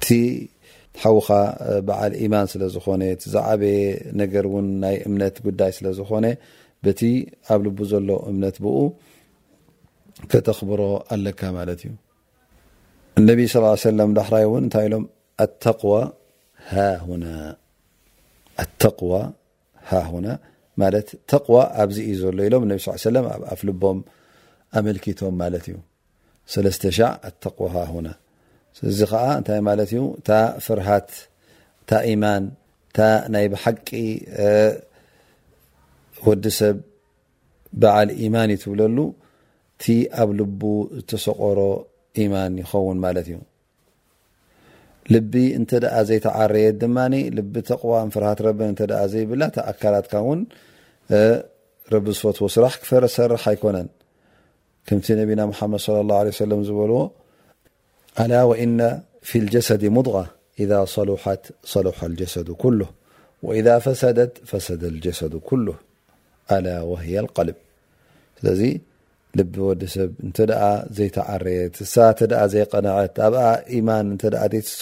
እቲ 0.01 0.11
ሓዊኻ 1.01 1.27
በዓል 1.87 2.13
ኢማን 2.23 2.47
ስለ 2.51 2.61
ዝኮነ 2.75 3.01
ቲዛዓበየ 3.21 3.81
ነገር 4.21 4.43
እውን 4.49 4.65
ናይ 4.83 4.95
እምነት 5.09 5.35
ጉዳይ 5.45 5.71
ስለ 5.77 5.85
ዝኮነ 5.99 6.27
በቲ 6.85 6.99
ኣብ 7.53 7.59
ልቡ 7.65 7.77
ዘሎ 7.91 8.09
እምነት 8.31 8.55
ብኡ 8.65 8.77
ከተኽብሮ 10.31 10.81
ኣለካ 11.15 11.41
ማለት 11.57 11.81
እዩ 11.85 11.93
እነቢ 13.21 13.39
ስ 13.53 13.85
ለም 13.99 14.11
ዳሕራይ 14.19 14.45
እውን 14.49 14.63
እንታይ 14.67 14.87
ኢሎም 14.89 15.05
ኣዋ 15.45 15.93
ሃ 16.71 16.87
ተዋ 18.81 19.11
ሃሁና 19.91 20.27
ማለት 20.83 21.07
ተقዋ 21.33 21.55
ኣብዚ 21.83 21.99
እዩ 22.09 22.17
ዘሎ 22.23 22.39
ኢሎም 22.49 22.65
እነቢ 22.67 22.79
ሰለ 23.09 23.15
ኣፍ 23.53 23.61
ልቦም 23.69 23.99
ኣመልኪቶም 24.81 25.37
ማለት 25.43 25.67
እዩ 25.71 25.77
ሰለስተ 26.55 26.83
ሻ 26.99 27.01
ኣተقዋ 27.29 27.65
ሃሁና 27.77 28.09
እዚ 28.91 28.99
ከዓ 29.11 29.25
እንታይ 29.39 29.59
ማለት 29.69 29.89
እዩ 29.93 30.01
እታ 30.19 30.29
ፍርሃት 30.65 31.09
እታ 31.81 31.91
ኢማን 32.11 32.43
እታ 32.89 32.99
ናይ 33.33 33.45
ብሓቂ 33.53 33.87
ወዲ 36.25 36.45
ሰብ 36.59 36.77
በዓል 37.81 38.09
ኢማን 38.23 38.49
እይትብለሉ 38.55 38.97
እቲ 39.75 39.83
ኣብ 40.21 40.29
ልቡ 40.39 40.61
ዝተሰቆሮ 40.97 41.59
ኢማን 42.23 42.51
ይኸውን 42.63 42.97
ማለት 43.05 43.27
እዩ 43.31 43.37
ልቢ 45.13 45.33
እንተደኣ 45.59 45.93
ዘይተዓረየት 46.09 46.75
ድማኒ 46.81 47.15
ልቢ 47.37 47.53
ተቕዋም 47.69 48.09
ፍርሃት 48.15 48.39
ረብ 48.47 48.59
እተኣ 48.73 48.99
ዘይብላ 49.13 49.41
ተኣካላትካ 49.55 50.13
እውን 50.23 50.41
ረቢ 51.93 52.05
ዝፈትዎ 52.17 52.47
ስራሕ 52.55 52.75
ክፈረ 52.81 53.03
ሰራሕ 53.15 53.43
ኣይኮነን 53.51 53.87
ከምቲ 54.89 55.07
ነቢና 55.21 55.41
ሙሓመድ 55.51 55.81
ለ 55.87 55.97
ላه 56.09 56.21
ه 56.29 56.33
ሰለም 56.41 56.61
ዝበልዎ 56.67 56.99
على 58.17 58.41
وان 58.41 59.01
في 59.21 59.39
الجسد 59.39 59.85
مضغى 59.85 60.27
إذا 60.59 60.85
صلحت 60.85 61.51
صلح 61.63 62.03
الجسد 62.03 62.51
كله 62.51 62.85
واذا 63.43 63.79
فسدت 63.79 64.37
فسد 64.45 64.83
الجسد 64.83 65.35
كله 65.35 65.75
على 66.49 66.79
وهي 66.79 67.19
القلب 67.19 67.55
ذ 68.45 68.77
لب 69.35 69.55
وዲسب 69.63 70.11
ت 70.35 70.39
ዘيتعرت 70.97 71.75
ت 72.19 72.33
ዘيقنعت 72.53 73.17
ኣ 73.27 73.29
إيمان 73.73 74.07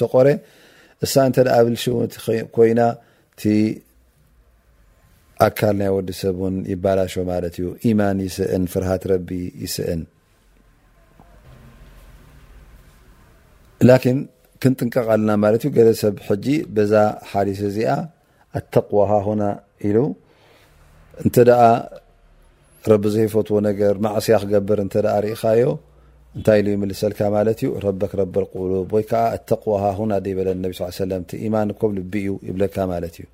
يቆر 0.01 0.27
س 1.13 1.13
ت 1.35 1.37
ብلشو 1.65 1.95
كين 2.55 2.79
ت 3.39 3.43
أكل 5.47 5.75
ني 5.79 5.87
وዲسب 5.95 6.37
ن 6.53 6.55
يبلش 6.73 7.13
ت 7.55 7.57
إيمان 7.85 8.15
يسء 8.27 8.51
فرهة 8.73 9.01
رب 9.11 9.29
يسن 9.63 10.01
ላን 13.87 14.17
ክንጥንቀቅ 14.63 15.05
ኣለና 15.13 15.31
ማለት 15.43 15.61
እዩ 15.65 15.69
ገለ 15.75 15.89
ሰብ 16.01 16.15
ጂ 16.45 16.55
ብዛ 16.77 16.93
ሓዲስ 17.31 17.59
እዚኣ 17.67 17.91
ኣተقዋሃ 18.59 19.11
ሁና 19.27 19.43
ኢ 19.89 19.91
እንተ 21.23 21.35
ረቢ 22.91 23.03
ዘይፈትዎ 23.13 23.57
ነገር 23.69 23.95
ማእስያ 24.05 24.35
ክገብር 24.43 24.79
እ 24.83 24.89
ርእካዮ 25.23 25.63
እንታይ 26.37 26.59
ሉ 26.65 26.67
ይምልሰልካ 26.73 27.19
ማለት 27.35 27.59
ዩ 27.65 27.69
ረበረበር 27.85 28.45
ሉ 28.71 28.81
ወይ 28.95 29.05
ዓ 29.21 29.23
ኣተقዋሃ 29.37 29.83
ሁና 29.99 30.11
ደበለ 30.25 30.49
ነብ 30.63 30.73
ለም 31.11 31.23
ማን 31.53 31.71
ኮብልብእዩ 31.81 32.29
ይብለካ 32.49 32.75
ማለት 32.93 33.15
እዩ 33.21 33.27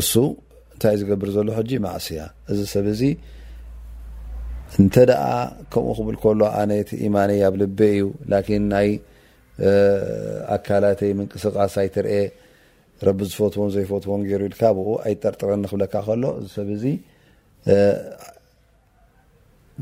እሱ 0.00 0.12
እንታይ 0.74 0.94
እ 0.96 1.00
ዝገብር 1.00 1.30
ዘሎ 1.36 1.48
ሕ 1.58 1.80
ማእስያ 1.86 2.22
እዚ 2.52 2.60
ሰብ 2.74 2.86
እዚ 2.94 3.02
እንተ 4.80 4.94
ደኣ 5.10 5.24
ከምኡ 5.72 5.94
ክብል 5.98 6.16
ከሎ 6.22 6.40
ኣነ 6.60 6.70
ቲ 6.88 6.90
ኢማነይ 7.06 7.40
ኣብ 7.48 7.54
ልቤ 7.62 7.78
እዩ 7.96 8.04
ላን 8.30 8.64
ናይ 8.72 8.88
ኣካላተይ 10.54 11.10
ምንቅስቃሳ 11.18 11.74
ይትርአ 11.86 12.10
ረቢ 13.06 13.18
ዝፈትዎም 13.30 13.68
ዘይፈትዎን 13.74 14.20
ገይሩ 14.28 14.42
ኢልካ 14.50 14.62
ብኡ 14.76 14.88
ኣይጠርጥረኒ 15.08 15.64
ክብለካ 15.72 15.94
ከሎ 16.06 16.24
እዚ 16.40 16.48
ሰብ 16.56 16.68
እዙ 16.76 16.84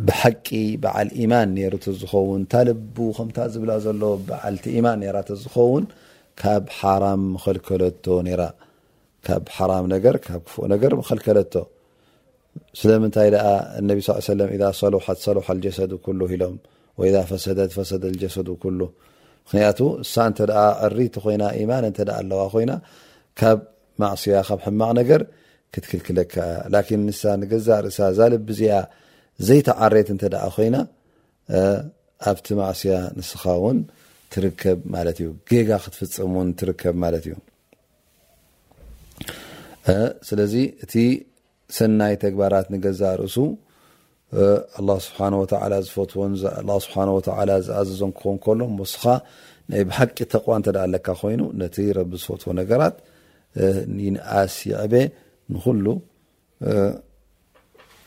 ብሓቂ 0.06 0.48
በዓል 0.84 1.08
ኢማን 1.22 1.48
ነይሩ 1.56 1.74
ዝኸውን 2.00 2.42
እታ 2.46 2.52
ልቡ 2.68 2.96
ከምታ 3.18 3.36
ዝብላ 3.54 3.72
ዘሎዎ 3.84 4.12
በዓልቲ 4.28 4.64
ኢማን 4.78 4.96
ነራ 5.04 5.16
ተ 5.28 5.36
ዝኸውን 5.42 5.84
ካብ 6.40 6.64
ሓራም 6.78 7.22
መኸልከለቶ 7.34 8.04
ራ 8.40 8.44
ካብ 9.28 9.44
ሓራም 9.56 9.84
ነገ 9.94 10.06
ካብ 10.26 10.40
ክፉእ 10.48 10.66
ነገር 10.74 10.92
መኸልከለቶ 11.00 11.52
ስለምንታይ 12.80 13.28
እነ 13.80 13.90
ل 13.94 14.00
ለም 14.40 14.50
ሰሉ 14.80 14.96
ሰሉሓ 15.24 15.46
ጀሰ 15.64 15.78
ሎም 16.42 16.56
ወ 17.00 17.10
ፈሰ 17.30 17.44
ፈሰደ 17.78 18.04
ጀሰ 18.22 18.36
ምክንያቱ 19.46 19.80
ሳ 20.10 20.14
ተ 20.38 20.46
ዕሪኮይና 20.86 21.44
ማን 21.70 21.84
ኣለዋ 22.18 22.40
ኮይና 22.52 22.72
ካብ 23.38 23.58
ማእስያ 24.02 24.36
ካብ 24.48 24.60
ሕማቅ 24.66 24.90
ነገር 25.00 25.22
ክትክልክለካ 25.74 26.34
ን 26.72 27.00
ንሳ 27.08 27.22
ንገዛ 27.42 27.68
ርእሳ 27.86 27.98
ዛ 28.18 28.28
ልብዚኣ 28.34 28.74
ዘይተዓሬት 29.48 30.08
እተ 30.14 30.34
ኮይና 30.56 30.76
ኣብቲ 32.30 32.46
ማእስያ 32.60 32.94
ንስኻ 33.18 33.42
ውን 33.64 33.80
ትርከብ 34.32 34.78
ማት 34.94 35.18
እዩ 35.22 35.28
ገጋ 35.50 35.70
ክትፍፅም 35.84 36.32
ን 36.46 36.50
ትርከብ 36.60 36.94
ማእዩ 37.02 37.26
ሰናይ 41.76 42.14
ተግባራት 42.24 42.66
ንገዛ 42.74 43.00
ርእሱ 43.20 43.36
ስብሓ 45.06 45.18
ወላ 45.40 45.74
ዝኣዘዞን 47.66 48.12
ክኾን 48.18 48.38
ከሎም 48.44 48.72
መስኻ 48.80 49.02
ናይ 49.72 49.82
ብሓቂ 49.88 50.16
ተቕዋን 50.32 50.62
ተዳአ 50.66 50.86
ለካ 50.92 51.06
ኮይኑ 51.20 51.42
ነቲ 51.60 51.76
ረቢ 51.98 52.10
ዝፈትዎ 52.22 52.50
ነገራት 52.60 52.96
ነኣስ 54.16 54.54
ይዕበ 54.70 54.94
ንኩሉ 55.54 55.86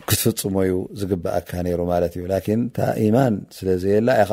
ክትፍፅመዩ 0.10 0.72
ዝግብአካ 1.00 1.50
ነይሩ 1.68 1.80
ማለት 1.94 2.14
እዩ 2.20 2.24
ላን 2.32 2.62
ታ 2.78 2.88
ኢማን 3.06 3.36
ስለ 3.58 3.68
ዘየላ 3.84 4.10
ኢኻ 4.24 4.32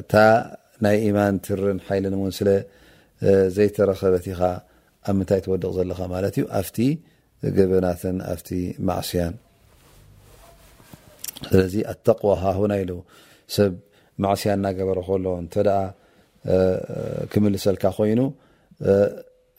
እታ 0.00 0.14
ናይ 0.84 0.96
ኢማን 1.08 1.34
ትርን 1.46 1.78
ሓይልን 1.88 2.14
እውን 2.18 2.32
ስለዘይተረኸበት 2.38 4.24
ኢኻ 4.32 4.40
ኣብ 5.08 5.14
ምንታይ 5.18 5.40
ተወድቕ 5.44 5.70
ዘለኻ 5.78 6.00
ማለት 6.14 6.34
እዩ 6.40 6.46
ኣፍ 6.60 6.68
ገበናትን 7.56 8.16
ኣብቲ 8.32 8.48
ማእስያን 8.88 9.34
ስለዚ 11.50 11.74
ኣተቕዋ 11.92 12.32
ሃሁና 12.42 12.72
ኢሉ 12.82 12.92
ሰብ 13.54 13.72
ማእስያ 14.24 14.50
እናገበረ 14.58 14.98
ከሎ 15.08 15.26
እንተ 15.44 15.54
ክምልሰልካ 17.32 17.84
ኮይኑ 17.96 18.20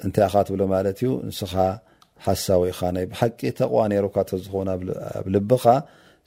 እንታይ 0.05 0.23
ኢኻ 0.29 0.35
ትብሎ 0.47 0.61
ማለት 0.75 0.97
እዩ 1.03 1.09
ንስኻ 1.27 1.53
ሓሳ 2.25 2.45
ወኢኻ 2.61 2.79
ናይ 2.95 3.05
ብሓቂ 3.11 3.39
ተቕዋ 3.59 3.81
ነይሩካ 3.93 4.17
ተዝኾኑ 4.29 4.69
ኣብ 5.19 5.25
ልብኻ 5.35 5.65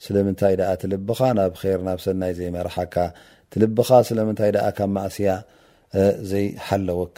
ስለምንታይ 0.05 0.55
ትልብኻ 0.83 1.19
ናብ 1.39 1.53
ይር 1.69 1.81
ናብ 1.87 1.99
ሰናይ 2.05 2.33
ዘይመርሓካ 2.39 2.95
ትልብኻ 3.53 3.89
ስለምንታይ 4.09 4.51
ካብ 4.77 4.89
ማእስያ 4.97 5.29
ዘይሓለወካ 6.31 7.17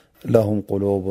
ለሁም 0.33 0.59
قሉቡ 0.71 1.05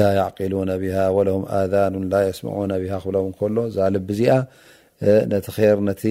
ላ 0.00 0.02
ያعقሉነ 0.20 0.70
ብሃ 0.82 0.96
ወለም 1.16 1.42
ኣኑን 1.58 2.04
ላ 2.12 2.20
የስምዑ 2.26 2.56
ብሃ 2.82 2.92
ክብ 3.04 3.16
ውን 3.24 3.32
ከሎ 3.40 3.56
እዛ 3.70 3.78
ልቢ 3.94 4.08
እዚኣ 4.16 4.34
ነቲ 5.32 5.50
ር 5.74 5.78
ነቲ 5.88 6.04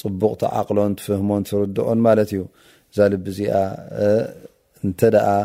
ፅቡቅቲ 0.00 0.42
ዓቕሎን 0.60 0.92
ትፍህሞን 0.98 1.44
ትርድኦን 1.48 2.00
ማለት 2.06 2.30
እዩ 2.34 2.42
እዛ 2.90 2.98
ልቢ 3.14 3.24
እዚኣ 3.34 3.54
እንተ 4.86 5.00
ኣ 5.36 5.38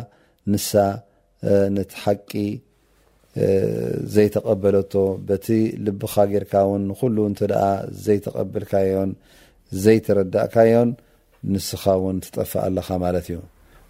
ንሳ 0.54 0.72
ነቲ 1.78 1.92
ሓቂ 2.02 2.32
ዘይተቀበለቶ 4.14 4.94
በቲ 5.28 5.48
ልብካ 5.86 6.16
ጌርካ 6.32 6.54
ውን 6.72 6.84
ንኩሉ 6.90 7.18
እ 7.32 7.50
ዘይተቀብልካዮን 8.08 9.12
ዘይተረዳእካዮን 9.86 10.90
ንስኻ 11.54 11.84
ውን 12.04 12.18
ትጠፋአ 12.26 12.64
ኣለኻ 12.70 12.88
ማለት 13.06 13.26
እዩ 13.32 13.40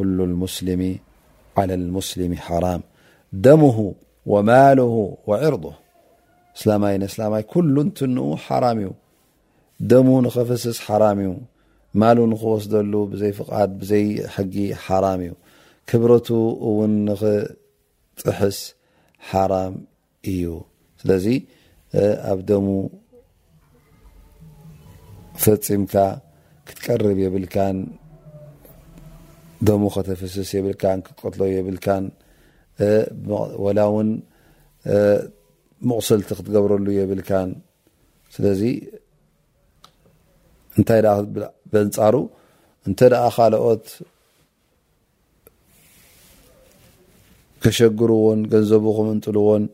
على 0.00 1.74
لስ 1.76 2.10
حራ 2.46 2.64
ደሙه 3.44 3.78
وማله 4.32 4.94
وርض 5.28 5.64
ይ 7.00 7.42
كل 7.52 7.74
ት 7.96 7.98
ሓራ 8.46 8.64
እዩ 8.80 8.84
ደሙ 9.90 10.06
نኸፍስስ 10.26 10.78
حራ 10.86 11.02
እዩ 11.22 11.30
ማሉ 12.00 12.18
نክወስደሉ 12.32 12.92
ብዘይ 13.12 13.32
ፍ 13.38 13.40
ዘይ 13.90 14.04
ጊ 14.54 14.56
حራ 14.84 15.04
እዩ 15.26 15.30
ክብረቱ 15.88 16.28
እውን 16.68 16.92
نክፅሕስ 17.08 18.58
ሓራም 19.30 19.74
እዩ 20.32 20.44
ስለዚ 21.00 21.26
ኣብ 22.32 22.38
ደሙ 22.50 22.66
ፈፂምካ 25.44 25.94
ክትቀርብ 26.68 27.18
የብል 27.24 27.44
ደም 29.66 29.82
ከተፈስስ 29.94 30.48
የብልካን 30.56 30.98
ክትቀትሎ 31.06 31.42
የብልካን 31.56 32.04
ወላ 33.64 33.78
እውን 33.90 34.08
ምቑሰልቲ 35.88 36.28
ክትገብረሉ 36.38 36.86
የብልካን 36.98 37.50
ስለዚ 38.34 38.62
እንታይ 40.78 41.00
በንፃሩ 41.72 42.16
እንተ 42.88 43.00
ደኣ 43.12 43.24
ካልኦት 43.36 43.86
ከሸግርዎን 47.62 48.40
ገንዘቡ 48.52 48.84
ክምንጥልዎን 48.96 49.64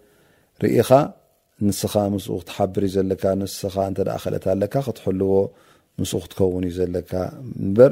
ርኢኻ 0.64 0.90
ንስኻ 1.68 1.94
ምስኡ 2.14 2.34
ክትሓብር 2.40 2.84
እዩ 2.88 2.94
ዘለካ 2.96 3.22
ንስኻ 3.40 3.74
እንተ 3.90 3.98
ከለኦት 4.22 4.44
ኣለካ 4.52 4.74
ክትሐልዎ 4.86 5.32
ምስኡ 6.00 6.20
ክትከውን 6.24 6.64
እዩ 6.68 6.74
ዘለካ 6.78 7.12
ንበር 7.68 7.90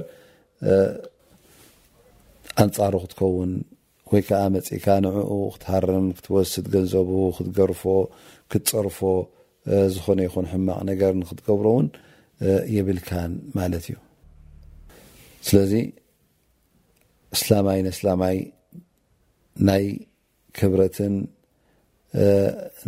ኣንፃሩ 2.64 2.94
ክትከውን 3.02 3.52
ወይ 4.12 4.22
ከዓ 4.28 4.42
መፅኢካ 4.54 4.86
ንዕኡ 5.04 5.32
ክትሃርም 5.54 6.06
ክትወስድ 6.18 6.66
ገንዘቡ 6.74 7.10
ክትገርፎ 7.36 7.82
ክትፀርፎ 8.52 8.98
ዝኾነ 9.94 10.18
ይኹን 10.26 10.46
ሕማቅ 10.52 10.78
ነገርን 10.90 11.22
ክትገብሮ 11.28 11.66
እውን 11.74 11.88
የብልካን 12.76 13.32
ማለት 13.58 13.84
እዩ 13.90 13.96
ስለዚ 15.48 15.72
እስላማይ 17.36 17.78
ንእስላማይ 17.86 18.36
ናይ 19.68 19.84
ክብረትን 20.58 21.14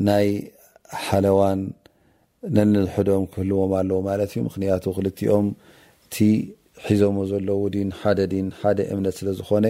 ናይ 0.09 0.29
ሓለዋን 1.07 1.61
ነንልሕዶም 2.57 3.25
ክህልዎም 3.33 3.73
ኣለዎ 3.81 4.01
ማለት 4.11 4.31
እዩ 4.35 4.41
ምክንያቱ 4.49 4.85
ክልኦም 4.97 5.47
እቲ 6.07 6.17
ሒዞሞ 6.89 7.17
ዘሎ 7.31 7.49
ውዲን 7.65 7.91
ሓደ 8.01 8.21
ድን 8.33 8.49
ሓደ 8.61 8.79
እምነት 8.95 9.15
ስለ 9.21 9.29
ዝኮነ 9.39 9.67